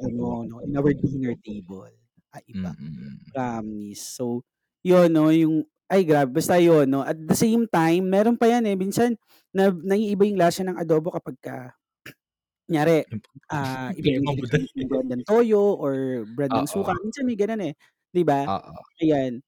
[0.08, 1.88] ano 'no, in our dinner table.
[2.33, 3.31] Ah, iba, Mm.
[3.33, 4.03] promise.
[4.19, 4.43] So,
[4.85, 8.65] yun 'no, yung ay grabe, basta yun 'no, at the same time meron pa yan,
[8.69, 9.17] eh, minsan
[9.53, 11.73] na naiiba yung lasa ng adobo kapagka
[12.69, 13.05] kunyari,
[13.51, 14.65] ah, Tema ibinibili mo, ka 'day.
[14.77, 17.75] ng bread and toyo or bread ng suka, minsan may gano'n, eh,
[18.15, 18.49] 'di ba?
[19.03, 19.41] Ayan,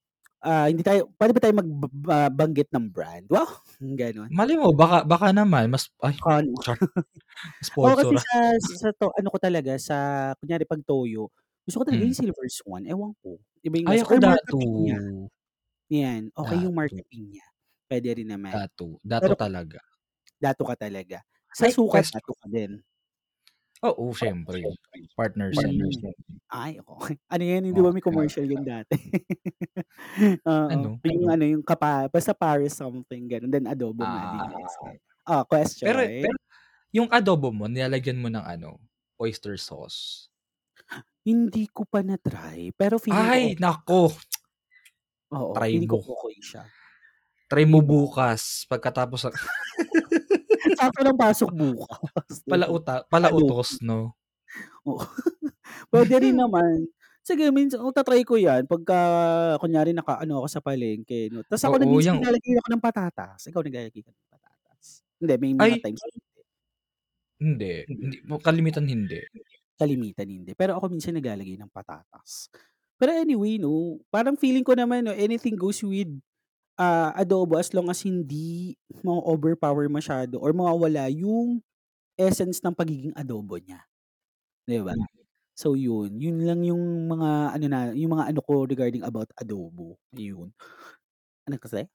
[0.44, 3.26] ah, hindi tayo puwede ba tayong mag ba ba banggit ng brand?
[3.30, 3.62] Wow,
[4.00, 4.34] gano'n.
[4.38, 6.62] Malay mo baka baka naman mas ay, Ano.
[6.62, 6.78] char,
[7.82, 9.96] Oo, kasi sa sa to ano ko talaga sa
[10.38, 11.30] kunyari 'pag toyo,
[11.66, 14.18] gusto ko talaga yung Silver Swan, ewan ko, iba yung Ay, ako.
[14.58, 14.98] Piña,
[15.92, 17.04] 'yan, okey yung Marca Datu.
[17.10, 17.44] Piña,
[17.90, 18.60] puwede rin naman.
[18.60, 19.80] Datu, datu Pero talaga.
[20.40, 21.20] Dato ka talaga.
[21.52, 22.12] Sa Ay, suka, question.
[22.12, 22.82] dato ka din?
[23.82, 24.78] Oo, siyempre.
[25.18, 25.90] Partners yan, eh.
[25.90, 26.38] Hmm.
[26.52, 27.16] Ay, okey.
[27.32, 27.96] Ano yan, hindi ba Oo.
[27.96, 28.94] may commercial yun dati?
[30.48, 31.02] Oo, Ano?
[31.04, 34.56] yung ano, yung kapa basta Paris something gano'n, then adobo nga din Ah.
[34.56, 34.96] yung isa.
[35.28, 35.44] Oh,
[35.82, 36.10] Pero question?
[36.22, 36.36] pero
[36.94, 38.78] yung adobo mo nilalagyan mo ng ano,
[39.20, 40.28] oyster sauce?
[41.26, 43.62] Hindi ko pa na-try, pero feeling ko Ay, okey siya.
[43.62, 44.10] naku!
[45.30, 46.12] Oo, Try feeling ko mo.
[46.12, 46.72] okey siya.
[47.50, 49.34] Try mo bukas pagkatapos ng
[50.78, 52.72] Sakto lang pasok bukas, 'di ba?
[52.72, 54.14] Palauta palautos 'no?
[54.86, 54.98] Oo.
[55.92, 56.86] Puwede rin naman.
[57.22, 58.98] Sige minsan o ta-try ko yan pagka
[59.62, 62.82] kunyari naka-ano ako sa palengke 'no, ta's ako na Oo, minsan yang naglalagay ako ng
[62.82, 63.46] patatas.
[63.46, 64.84] Ikaw naglalagay ka ng patatas?
[65.22, 66.42] Hindi, may mga Ay times na hindi.
[67.40, 69.20] Hindi, hindi kalimitan hindi.
[69.82, 72.46] Kalimitan hindi, pero ako minsan naglalagay ng patatas.
[73.02, 76.10] Pero anyway 'no, parang feeling ko naman 'no, anything goes with,
[76.78, 81.60] ah, adobo as long as hindi ma-o-overpower masyado or mawawala yung
[82.18, 83.82] essence ng pagiging adobo niya.
[84.68, 84.94] 'Di ba?
[84.96, 85.08] Mm.
[85.58, 89.98] So yun, yun lang yung mga ano na, yung mga ano ko regarding about adobo,
[90.16, 90.50] ayun.
[91.48, 91.86] Ano kasi?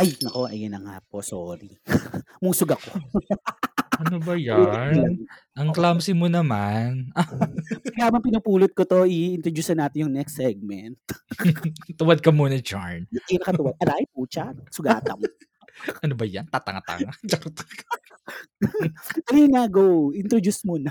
[0.00, 1.76] Ay naku, ayan na nga po, sorry.
[2.44, 2.90] Musog ako.
[4.02, 4.34] Ano ba.
[4.40, 5.26] 'yan?
[5.54, 7.10] Ang clumsy mo naman.
[7.94, 10.98] Kaya habang pinupulot ko 'to, i-introduce na natin yung next segment.
[11.98, 13.06] Tuwad ka muna, Charn.
[13.08, 13.76] Hindi nakatuwad.
[13.82, 15.26] Aray, putya, sugatan mo.
[16.02, 17.12] Ano ba 'yan, tatanga-tanga?
[19.26, 20.10] Dali na, go.
[20.10, 20.90] Introduce muna.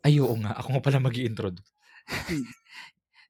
[0.00, 0.56] Ay, oo nga.
[0.56, 1.68] Ako nga pala mag-i-introduce.
[2.08, 2.46] Hmm.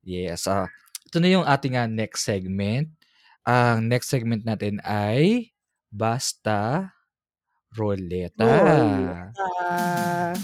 [0.06, 0.70] Yes, ah,
[1.04, 2.88] ito na yung ating, ah, next segment.
[3.42, 5.50] Ang next segment natin ay
[5.90, 6.86] Basta
[7.76, 8.50] Roleta.
[8.50, 10.34] Roleta.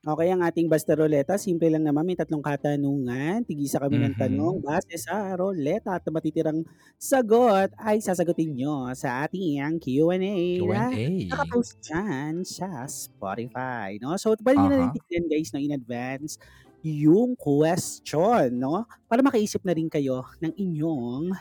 [0.00, 4.56] Okey, ang ating Basta Roleta, simple lang naman, may tatlong katanungan, tig-isa kami ng tanong
[4.64, 6.64] base sa roleta at ang matitirang
[6.96, 11.28] sagot ay sasagutin niyo sa ating Q&A Q&A.
[11.28, 14.16] naka-post diyan sa Spotify, 'no.
[14.16, 14.96] So, puwede niyo na rin Uh-huh.
[14.96, 16.40] tignan guys 'no, in advance
[16.84, 21.34] yung question 'no, para makaisip na rin kayo ng inyong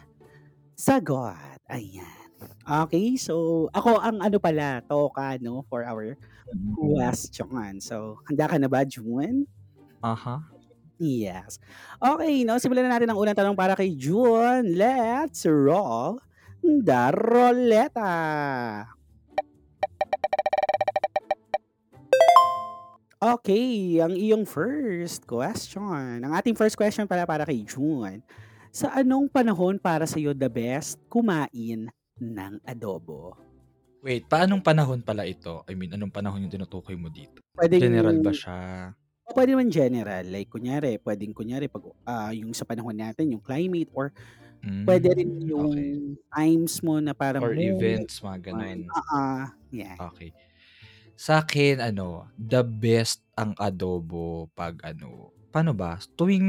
[0.78, 2.30] sagot, ayan.
[2.68, 6.16] Okey, so ako ang ano pala, toka 'no, for our
[6.54, 6.78] Mm.
[6.78, 7.80] question.
[7.84, 9.48] So, handa ka na ba, June?
[10.04, 10.40] Uh-huh.
[11.00, 11.56] Yes.
[12.04, 14.76] Okey 'no, simulan na natin ang unang tanong para kay June.
[14.76, 16.20] Let's roll
[16.60, 18.20] the roleta.
[23.22, 28.24] Okey, ang iyong first question, ang ating first question pala para kay June.
[28.72, 33.36] Sa anong panahon para sa'yo the best kumain ng adobo?
[34.04, 35.68] Wait, paanong panahon pala ito?
[35.68, 37.44] I mean, anong panahon yung tinutukoy mo dito?
[37.58, 38.96] Puwedeng General ba siya?
[39.28, 43.44] o puwede naman general, like kunyari, puwedeng kunyari 'pag, ah, yung sa panahon natin yung
[43.46, 44.12] climate or
[44.86, 46.00] puwede rin Hmm, yung okey.
[46.34, 48.92] times mo na parang Or events, mga kumain gano'n.
[48.92, 49.22] oo,
[49.74, 50.02] yeah.
[51.28, 51.60] Okey.
[51.60, 56.48] Sa'kin ano, the best ang adobo 'pag ano, paano ba, tuwing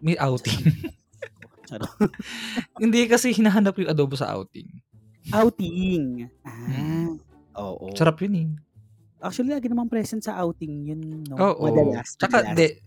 [0.00, 0.64] may outing.
[2.80, 4.68] Hindi, kasi hinahanap yung adobo sa outing.
[5.32, 7.20] Outing, ah, Mm.
[7.58, 7.94] oo.
[7.96, 8.48] Sarap yun, eh.
[9.22, 11.62] Actually, lagi namang present sa outing yun 'no, Oo.
[11.62, 12.78] madalas, Tsaka hindi,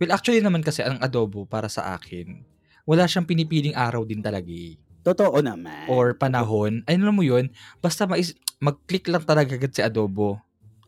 [0.00, 2.44] well, actually naman kasi ang adobo para sa akin,
[2.88, 4.76] wala siyang pinipiling araw din talaga, eh.
[5.06, 5.86] Totoo naman.
[5.86, 7.46] Or panahon, ay alam mo yun,
[7.78, 10.34] basta mais mag-click lang talaga agad si adobo,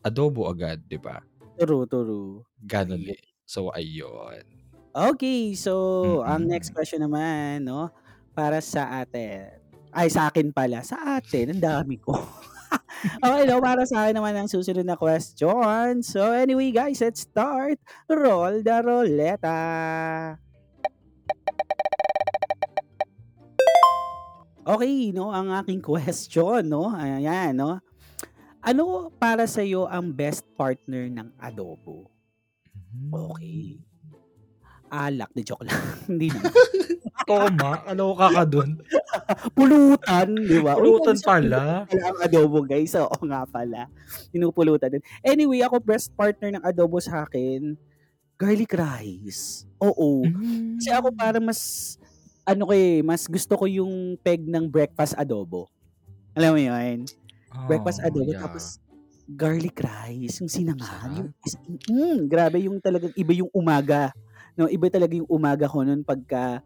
[0.03, 1.23] adobo agad, 'di ba?
[1.55, 2.43] True, true.
[2.67, 3.15] Gano'n, Ayun.
[3.15, 3.23] eh.
[3.47, 4.43] So, ayun.
[4.91, 7.87] Okey, so ang next question naman 'no,
[8.35, 9.47] para sa atin
[9.95, 12.11] ay sa akin pala, sa atin ang dami ko.
[13.25, 16.03] Okey 'no, para sa'kin naman ang susunod na question.
[16.03, 17.79] So anyway guys, let's start.
[18.11, 19.57] Roll the roleta.
[24.67, 27.79] Okey 'no, ang aking question 'no, ayan 'no.
[28.63, 32.11] Ano para sa'yo ang best partner ng adobo?
[33.11, 33.81] Okey.
[34.89, 35.77] Alak, 'di joke lang,
[36.09, 36.57] hindi naman.
[37.27, 38.71] Toma, kaloka ka dun.
[39.57, 40.77] Pulutan, 'di ba?
[40.77, 41.89] Pulutan pala pala.
[41.89, 43.89] pala ang adobo guys, oo nga pala,
[44.33, 45.03] pinupulutan din.
[45.25, 47.75] Anyway, ako best partner ng adobo sa'kin,
[48.39, 50.31] garlic rice, oo.
[50.79, 51.19] Kasi ako Hmm.
[51.19, 51.95] parang mas
[52.49, 55.69] ano ko, eh, mas gusto ko yung peg ng breakfast adobo.
[56.37, 56.97] Alam mo yun?
[57.69, 58.39] Breakfast Oh, adobo yeah.
[58.39, 58.79] tapos
[59.29, 61.31] garlic rice, yung sinangag, yung
[61.89, 64.11] hmm, grabe yung talagang iba yung umaga,
[64.57, 66.61] 'no, iba talaga yung umaga ko nun pagka,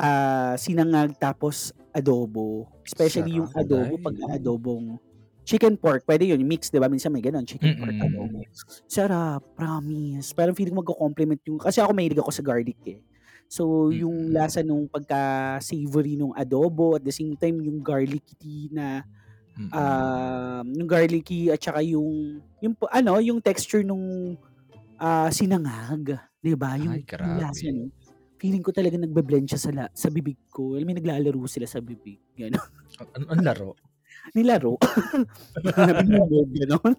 [0.00, 2.68] ah, sinangag tapos adobo.
[2.86, 4.98] Especially yung Sarap, adobo 'pag adobong
[5.46, 8.42] chicken pork, puwede yun, mix, 'di ba, minsan may gano'n, chicken pork adobo.
[8.42, 8.46] Mm.
[8.90, 10.32] Sarap, promise.
[10.36, 13.00] Parang feeling ko magko-complement yung kasi ako mahilig ako sa garlic, eh.
[13.52, 14.32] So, yung Mm.
[14.32, 19.04] lasa nung pagka-savory nung adobo, at the same time yung garlicky na,
[19.58, 19.72] Mm.
[19.74, 24.36] um, yung garlicky at saka yung yung ano, yung texture nung,
[25.00, 26.76] ah, sinangag, 'di ba?
[26.80, 27.90] Yung Ay, yung lasa nun,
[28.40, 30.76] feeling ko talagang nagbe-blend siya sa la sa bibig ko.
[30.78, 32.62] Alam mo naglalaro sila sa bibig, gano'n.
[33.16, 33.70] An anong laro?
[34.36, 34.76] Nilaro?
[36.56, 36.94] Gano'n?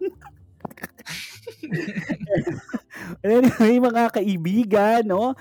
[3.26, 5.34] Anyway, mga kaibigan 'no,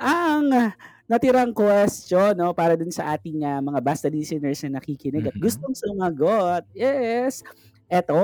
[0.00, 0.72] ang
[1.04, 5.76] natirang question 'no, para dun sa ating, ah, mga Basta listeners na nakikinig at gustong
[5.76, 7.44] sumagot is
[7.90, 8.16] eto.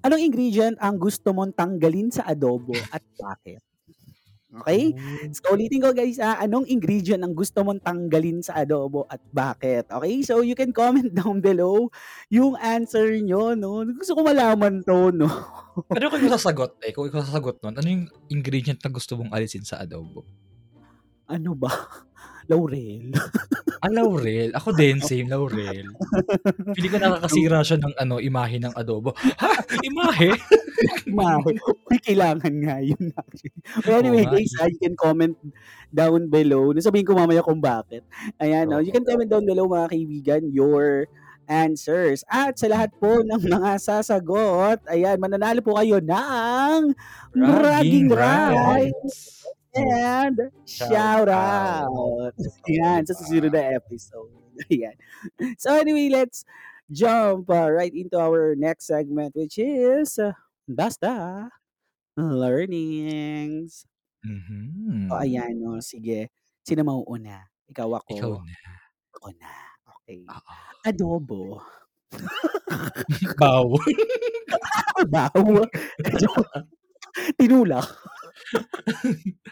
[0.00, 3.65] Anong ingredient ang gusto mong tanggalin sa adobo at bakit?
[4.54, 4.94] Okey?
[4.94, 5.26] Oh.
[5.34, 9.90] So, ulitin ko guys, ah, anong ingredient ang gusto mong tanggalin sa adobo at bakit?
[9.90, 11.90] Okey, so you can comment down below
[12.30, 13.82] yung answer niyo 'no.
[13.98, 15.26] Gusto ko malaman 'to 'no.
[15.96, 19.34] Pero kung ikaw sasagot, eh, kung ikaw sasagot nun, ano yung ingredient na gusto mong
[19.34, 20.22] alisin sa adobo?
[21.26, 21.70] Ano ba?
[22.50, 23.10] Laurel.
[23.82, 24.54] Ah, Laurel.
[24.54, 25.90] Ako din, same, Laurel.
[26.78, 29.10] Feeling ko nakakasira siya ng ano, imahe ng adobo.
[29.42, 29.50] Ha?
[29.82, 30.30] Imahe?
[31.08, 31.56] Imahe.
[31.88, 33.54] Uy, kailangan nga yun actually.
[33.82, 34.62] But anyway, nga, guys, eh.
[34.64, 35.36] ah, you can comment
[35.90, 36.74] down below.
[36.76, 38.04] Sasabihin ko mamaya kung bakit.
[38.40, 38.82] Ayan, no?
[38.82, 41.08] You can comment down below, mga kaibigan, your
[41.46, 42.26] answers.
[42.26, 46.92] At sa lahat po ng mga sasagot, ayan, mananalo po kayo ng
[47.32, 52.34] Bragging bragging rights and Shout shout out.
[52.68, 54.32] Ayan, sa susunod na episode.
[54.72, 54.96] Ayan.
[55.60, 56.48] So anyway, let's
[56.88, 60.32] jump uh, right into our next segment, which is uh,
[60.68, 61.48] Basta
[62.16, 63.86] Learnings.
[65.08, 65.22] So, Mhm.
[65.22, 66.34] ayan, no, sige.
[66.66, 67.46] Sino mauuna?
[67.70, 68.46] Ikaw, Ikaw ako?
[68.46, 68.54] na.
[69.16, 69.52] Ako na.
[70.02, 70.34] Okay.
[70.34, 70.56] Oo.
[70.86, 71.62] Adobo.
[73.38, 73.76] Baw.
[75.12, 75.66] Baw.
[77.38, 77.86] Tinulak.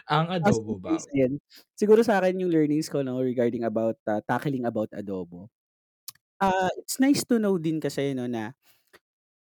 [0.09, 1.05] Ang Ah, so adobo baw.
[1.15, 1.39] ayan.
[1.79, 5.49] Siguro sa'kin yung learnings ko 'no, regarding about, uh, tackling about adobo.
[6.41, 8.51] Ah, it's nice to know din kasi 'no na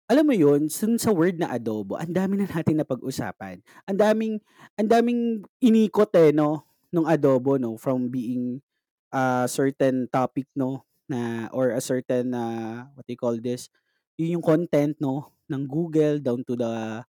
[0.09, 3.61] alam mo yun, dun sa word na adobo, ang dami na nating napag-usapan.
[3.89, 4.35] Ang daming
[4.77, 5.21] ang daming
[5.63, 8.61] inikot, eh, 'no, nung adobo 'no, from being
[9.13, 13.69] a certain topic 'no, na or a certain, ah, what do you call this,
[14.19, 17.01] yun yung content 'no, ng Google down to the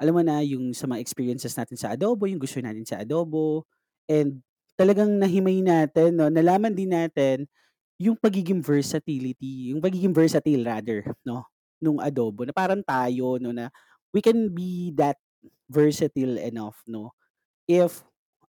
[0.00, 3.64] alam mo na, yung sa mga experiences natin sa adobo, yung gusto natin sa adobo,
[4.10, 4.42] and
[4.78, 7.46] talagang nahimay natin 'no, nalaman din natin
[8.00, 11.46] yung pagiging versatility, yung pagiging versatile rather 'no,
[11.84, 13.68] nung adobo na parang tayo 'no, na
[14.16, 15.20] we can be that
[15.70, 17.12] versatile enough 'no,
[17.68, 18.04] if,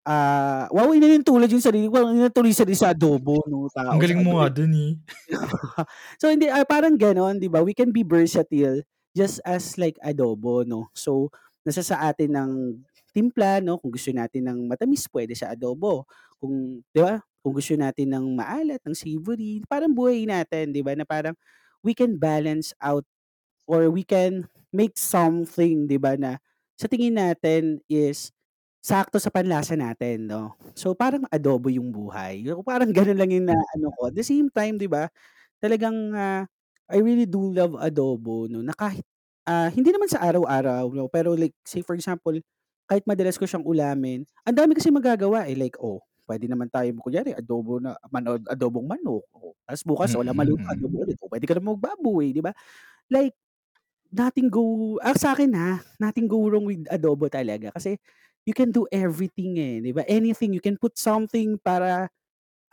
[0.08, 4.02] ah, wow, inintulad yung sarili ko, parang inintulad yung sarili sa adobo 'no, Ang tao
[4.06, 4.92] sa galing mo nga dun, eh.
[6.20, 8.82] So hindi, ah, parang gano'n 'di ba, we can be versatile
[9.16, 10.88] just as like adobo 'no.
[10.96, 11.30] So,
[11.66, 12.52] nasa sa atin ng
[13.14, 16.04] timpla 'no, kung gusto natin ng matamis puwede sa adobo,
[16.40, 20.94] kung 'di ba, kung gusto natin ng maalat, ng savory, parang buhay natin 'di ba,
[20.98, 21.34] na parang
[21.84, 23.04] we can balance out
[23.68, 26.38] or we can make something 'di ba, na
[26.78, 28.30] sa tingin natin is
[28.84, 30.54] sakto sa panlasa natin 'no.
[30.78, 34.08] So, parang adobo yung buhay, parang gano'n lang yung naano ko.
[34.10, 35.10] At the same time 'di ba,
[35.62, 36.44] talagang, ah,
[36.90, 39.02] I really do love adobo 'no, na kahit,
[39.48, 42.34] ah, hindi naman sa araw-araw 'no, pero like say for example,
[42.90, 46.98] kahit madalas ko siyang ulamin, ang dami kasing magagawa, eh, like, oh, puwede naman tayong
[47.02, 50.74] kunyari adobo na mano adobong manok, oh, ta's bukas walang maluto, mm.
[50.74, 52.52] adobo ulit, oh, puwede ka namang magbaboy 'di ba?
[53.12, 53.34] Like,
[54.16, 57.70] nothing go ah, sa'kin, ha, nothing go wrong with adobo talaga.
[57.76, 58.00] Kasi
[58.48, 60.02] you can do everything, eh, 'di ba?
[60.08, 62.08] Anything, you can put something para,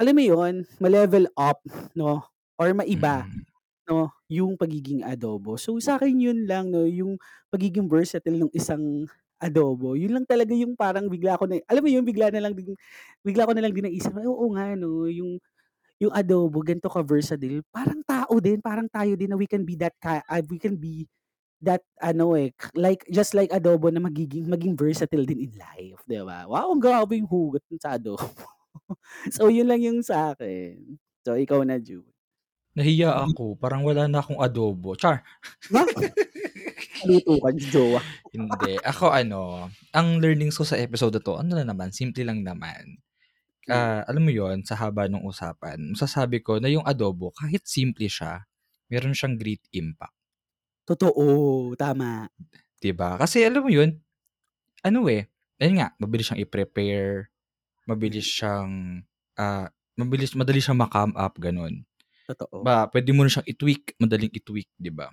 [0.02, 1.62] alam mo yun, ma-level up
[1.98, 2.24] 'no,
[2.60, 3.44] or maiba Mm.
[3.90, 5.58] 'no, yung pagiging adobo.
[5.60, 7.18] So, sa'kin yun lang 'no, yung
[7.54, 9.08] pagiging versatile nung isang
[9.44, 12.56] adobo, yun lang talaga yung parang bigla ko na alam mo yun, bigla na lang
[12.58, 12.74] din
[13.26, 15.38] bigla ko na lang din naisip, ay oo nga 'no, yung
[16.02, 19.96] yung adobo ganito ka-versatile, parang tao din, parang tayo din na we can be that
[20.02, 21.06] ka ah, we can be
[21.64, 26.22] that ano, eh, like just like adobo na magiging maging versatile din in life 'di
[26.28, 26.46] ba?
[26.48, 28.24] Wow, ang grabe yung hugot dun sa adobo.
[29.32, 30.98] So, yun lang yung sa'kin.
[31.24, 32.04] So, ikaw na, Ju.
[32.74, 35.22] Nahiya ako, parang wala na akong adobo, char!
[35.74, 35.86] Ba?
[37.06, 38.02] Naluto ka jowa.
[38.34, 42.42] Hindi, ako ano, ang learnings ko sa episode na 'to, ano lang naman, simple lang
[42.42, 42.98] naman.
[43.70, 48.10] Ah, alam mo yun, sa haba nung usapan, masasabi ko na yung adobo kahit simple
[48.10, 48.44] siya,
[48.90, 50.16] meron siyang great impact.
[50.88, 52.28] Totoo, tama.
[52.82, 53.18] 'Di ba?
[53.20, 54.00] Kasi alam mo yun,
[54.86, 55.28] ano, eh,
[55.62, 57.30] ayun nga, mabilis siyang i-prepare,
[57.90, 58.30] mabilis Mm.
[58.30, 58.72] siyang,
[59.40, 59.68] ah,
[60.00, 61.84] mabilis madali siyang ma-come up, gano'n.
[62.28, 62.64] Totoo.
[62.64, 65.10] Ba puwede mo na siyang i-tweak, madaling i-tweak, 'di ba?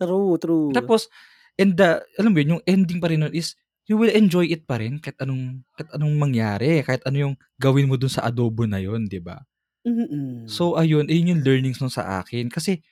[0.00, 0.90] True, true.
[0.90, 1.06] Tapos,
[1.60, 3.54] and the alam mo yun, yung ending pa rin nun is,
[3.86, 7.86] you will enjoy it pa rin kahit anong kahit anong mangyari, kahit ano yung gawin
[7.88, 9.44] mo dun sa adobo na yun, 'di ba?
[9.86, 10.48] Mm.
[10.48, 12.84] So ayun, ayun yung learnings nun sa akin kasi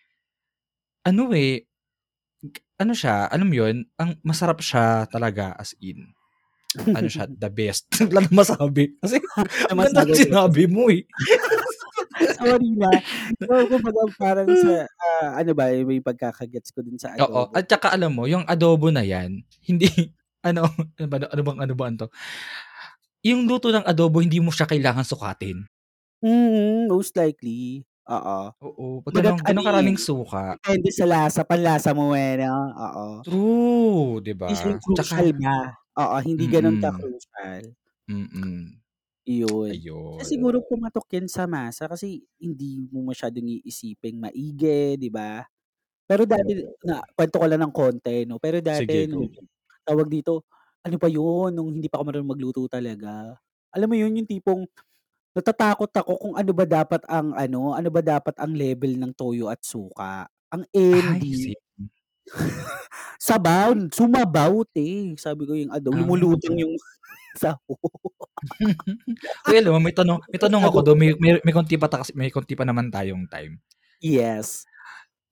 [1.06, 1.66] ano, eh,
[2.78, 6.10] ano siya, alam mo yun, ang masarap siya talaga as in,
[6.76, 7.86] ano siya, the best.
[8.10, 9.22] Wala na masabi kasi
[9.70, 11.06] ang ganda sinabi mo, eh.
[12.38, 12.90] Sorry na.
[13.40, 17.54] So, kumbaga parang sa, ah, ano ba, may pagkaka-gets ko dun sa Oo, adobo.
[17.56, 19.88] at saka alam mo, yung adobo na yan, hindi
[20.42, 20.66] ano,
[20.98, 22.08] ano ba, ano bang ano bang 'to?
[23.22, 25.62] Yung luto ng adobo hindi mo siya kailangan sukatin.
[26.22, 28.38] Mm, most likely, oo.
[28.60, 30.58] Oo, 'pag Kumbaga gano'n ano, eh, karaming suka.
[30.64, 32.54] depende sa lasa, panlasa mo, eh, 'no?
[32.76, 33.24] Oo.
[33.24, 34.74] True, 'di ba?
[34.82, 35.54] crucial Tsaka ba,
[36.02, 37.74] oo, hindi gano'n mm, ka-crucial.
[38.08, 38.82] mm,
[39.26, 39.78] Iyon.
[40.18, 40.38] Kasi ayun.
[40.38, 45.46] siguro pumatok yan sa masa kasi hindi mo masyadong iisiping maigi, 'di ba?
[46.08, 49.42] Pero dati na kuwento ko lang ng konti 'no, pero Sige, dati nung, go.
[49.86, 50.46] tawag dito,
[50.86, 53.36] ano pa yun, nung hindi pa ako marunong magluto talaga,
[53.74, 54.66] alam mo yun, yung tipong
[55.36, 59.48] natatakot ako kung ano ba dapat ang ano, ano ba dapat ang level ng toyo
[59.52, 60.28] at suka.
[60.52, 61.62] Ang Ay, ending same.
[63.20, 65.14] sabaw, sumabaw, te.
[65.18, 66.00] Sabi ko yung adobo, Ah.
[66.04, 66.74] lumulutang yung
[67.42, 67.80] sahog.
[69.48, 72.02] Uy, alam mo may tanong may tanong ako dun, may may may konti pa ta
[72.02, 73.60] kasi may konti pa naman tayong time.
[74.00, 74.66] Yes.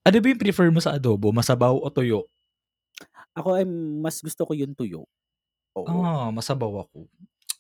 [0.07, 2.29] Ano ba yung prefer mo sa adobo, masabaw o tuyo?
[3.39, 3.65] Ako ay
[4.03, 5.07] mas gusto ko yung tuyo.
[5.79, 6.03] Oo.
[6.05, 7.07] Ah, masabaw ako.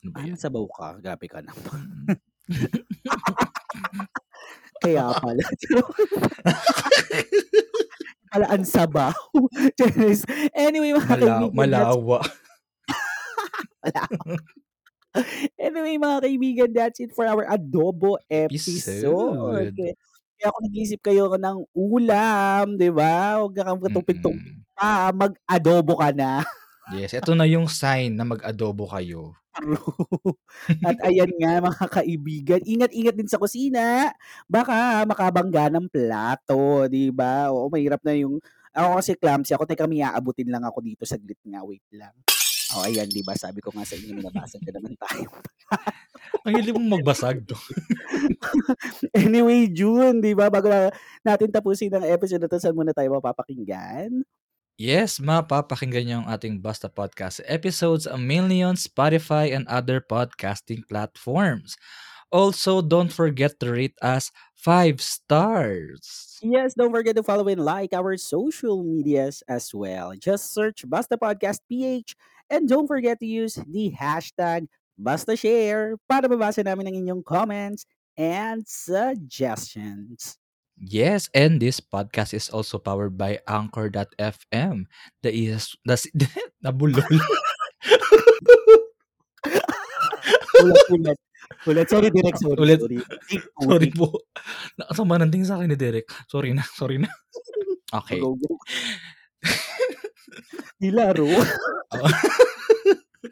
[0.02, 0.34] Ano ba Ah, yan?
[0.34, 1.82] nasabaw ka, grabe ka naman.
[2.08, 2.18] Mm.
[4.80, 5.44] Kaya pala.
[8.30, 9.10] Pala ang sabaw.
[10.54, 12.18] Anyway, mga Mala kaibigan, malawa.
[13.82, 14.34] Malawa.
[15.58, 19.10] Anyway, mga kaibigan, that's it for our adobo episode.
[19.10, 19.98] Episode.
[20.38, 23.42] Kaya kung nag-iisip kayo ng ulam, di ba?
[23.42, 24.62] Huwag ka kang katupig-tupig Mm.
[24.78, 26.40] pa, mag-adobo ka na.
[26.94, 29.34] Yes, eto na yung sign na mag-adobo kayo.
[29.50, 30.38] True.
[30.88, 34.14] At ayan nga mga kaibigan, ingat-ingat din sa kusina.
[34.46, 37.50] Baka makabangga ng plato, di ba?
[37.50, 38.38] Oo, mahirap na yung...
[38.70, 39.66] Ako kasi clumsy ako.
[39.66, 41.02] Teka, may aabutin lang ako dito.
[41.02, 42.14] Saglit nga, wait lang.
[42.78, 43.34] O, ayan, di ba?
[43.34, 45.26] Sabi ko nga sa inyo, minabasag ka naman tayo.
[46.46, 47.58] Ang hilig mong magbasag to.
[49.26, 50.46] anyway, June, di ba?
[50.46, 50.94] Bago na
[51.26, 54.22] natin tapusin ang episode na to, saan muna tayo mapapakinggan?
[54.80, 61.76] Yes, mapapakinggan niyo ang ating Basta Podcast episodes a million Spotify and other podcasting platforms.
[62.32, 66.40] Also, don't forget to rate us 5 stars.
[66.40, 70.16] Yes, don't forget to follow and like our social medias as well.
[70.16, 72.16] Just search Basta Podcast PH
[72.48, 74.64] and don't forget to use the hashtag
[74.96, 77.84] Basta Share para mabasa namin ang inyong comments
[78.16, 80.39] and suggestions.
[80.80, 84.88] Yes, and this podcast is also powered by Anchor.fm.
[85.20, 86.00] The is the
[86.64, 87.04] nabulol.
[90.60, 91.18] Ulit, ulit.
[91.68, 91.86] Ulit.
[91.88, 92.36] Sorry, Direk.
[92.40, 92.80] Sorry, Ulit.
[93.60, 93.88] sorry.
[93.98, 94.06] Po.
[94.80, 96.08] Nakasama ng tingin sa akin ni Derek.
[96.28, 97.10] Sorry na, sorry na.
[97.90, 98.22] Okay.
[98.22, 98.38] Oh.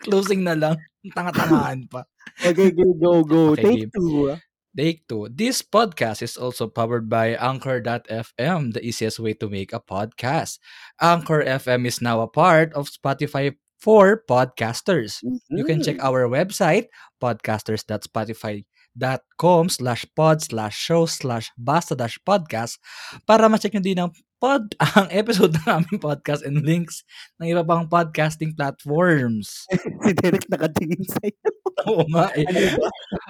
[0.04, 0.76] Closing na lang.
[1.14, 2.04] Tanga-tangaan pa.
[2.42, 3.40] Okay, go, go, go.
[3.56, 3.90] Okay, Take game.
[3.94, 4.36] two.
[4.78, 5.26] Take two.
[5.26, 10.62] This podcast is also powered by Anchor.fm, the easiest way to make a podcast.
[11.02, 15.18] Anchor FM is now a part of Spotify for podcasters.
[15.50, 16.06] You can check Mhm.
[16.06, 22.78] our website, podcasters.spotify.com slash pod slash show slash basta dash podcast
[23.26, 27.02] para ma-check nyo din ang pod, ang episode ng aming podcast and links
[27.42, 29.66] ng iba pang podcasting platforms.
[30.06, 31.50] si Derek nakatingin sa'yo.
[31.86, 32.46] Oo nga eh.
[32.46, 32.86] Ano?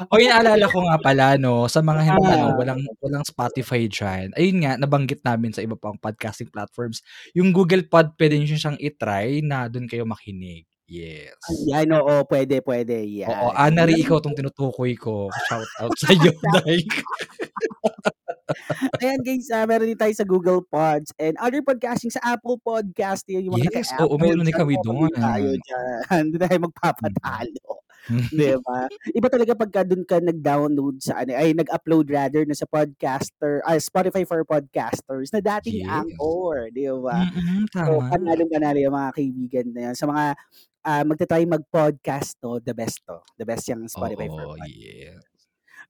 [0.09, 2.56] O yung alala ko nga pala no, sa mga hindi ano, Ah.
[2.56, 4.32] walang walang Spotify diyan.
[4.36, 7.04] Ayun nga nabanggit namin sa iba pang podcasting platforms.
[7.36, 10.64] Yung Google Pod pwede niyo siyang i-try na doon kayo makinig.
[10.88, 11.36] Yes.
[11.68, 13.04] Yan, oo, pwede, pwede.
[13.04, 13.28] Yan.
[13.28, 15.28] Oo, Anari, ikaw tong tinutukoy ko.
[15.44, 16.80] Shout out sa iyo, Dai.
[19.01, 23.28] Ayan guys, ah, meron din tayo sa Google Pods and other podcasting sa Apple Podcast.
[23.28, 25.12] Yun, yung mga Yes, oo, meron din kami doon.
[25.12, 26.24] Tayo dyan.
[26.32, 27.68] Doon tayo magpapatalo.
[28.09, 28.24] Mm.
[28.32, 28.88] Di ba?
[29.12, 33.76] Iba talaga pagka doon ka nag-download sa ano, ay nag-upload rather na sa podcaster, ay
[33.76, 35.92] Spotify for podcasters na dating Yes.
[35.92, 37.28] Anchor, di ba?
[37.28, 38.09] Mm-mm, So, tama.
[38.09, 39.94] panalo panalo yung mga kaibigan na yan.
[39.94, 40.24] Sa mga
[40.88, 43.20] ah, magta-try mag-podcast to, the best to.
[43.36, 44.72] The best yung Spotify Oo, for podcast.
[44.72, 45.20] yeah.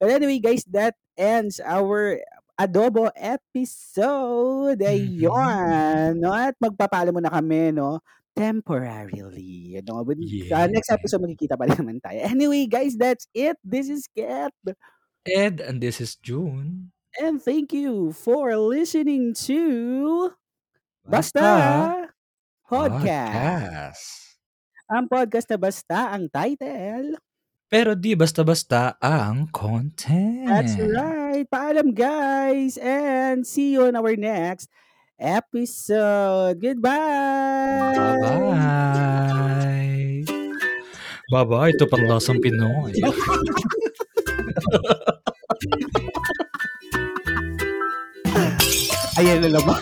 [0.02, 2.18] But anyway, guys, that ends our
[2.58, 4.82] adobo episode.
[4.82, 4.90] Mhm.
[5.22, 6.10] Ayun.
[6.18, 6.34] No?
[6.34, 8.02] At magpapaalam muna kami, no?
[8.34, 9.78] Temporarily.
[9.86, 10.02] No?
[10.02, 10.98] But, uh, next Yeah.
[10.98, 12.18] episode, magkikita pa rin naman tayo.
[12.26, 13.58] Anyway, guys, that's it.
[13.62, 14.50] This is Kat.
[15.26, 16.90] Ed, and this is June.
[17.18, 20.34] And thank you for listening to
[21.02, 21.40] Basta,
[22.68, 23.32] Podcast.
[23.32, 24.04] Podcast.
[24.88, 27.18] Ang podcast na basta ang title.
[27.68, 30.48] Pero di basta-basta ang content.
[30.48, 31.44] That's right.
[31.44, 32.80] Paalam, guys.
[32.80, 34.72] And see you on our next
[35.20, 36.56] episode.
[36.64, 37.92] Goodbye.
[37.92, 39.28] Bye-bye.
[41.28, 41.76] Bye-bye.
[41.76, 42.96] Ito pang lasang Pinoy.
[49.20, 49.80] Ayan na naman.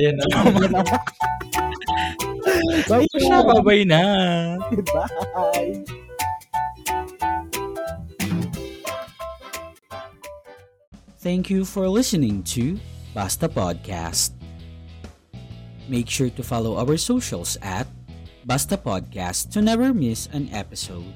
[0.00, 0.24] Ayan na.
[0.32, 0.96] Na naman.
[2.88, 3.04] Bye.
[3.20, 4.00] Siya, bye-bye na.
[4.72, 6.05] Goodbye.
[11.26, 12.78] Thank you for listening to
[13.10, 14.30] Basta Podcast.
[15.90, 17.90] Make sure to follow our socials at
[18.46, 21.10] Basta Podcast to never miss an episode.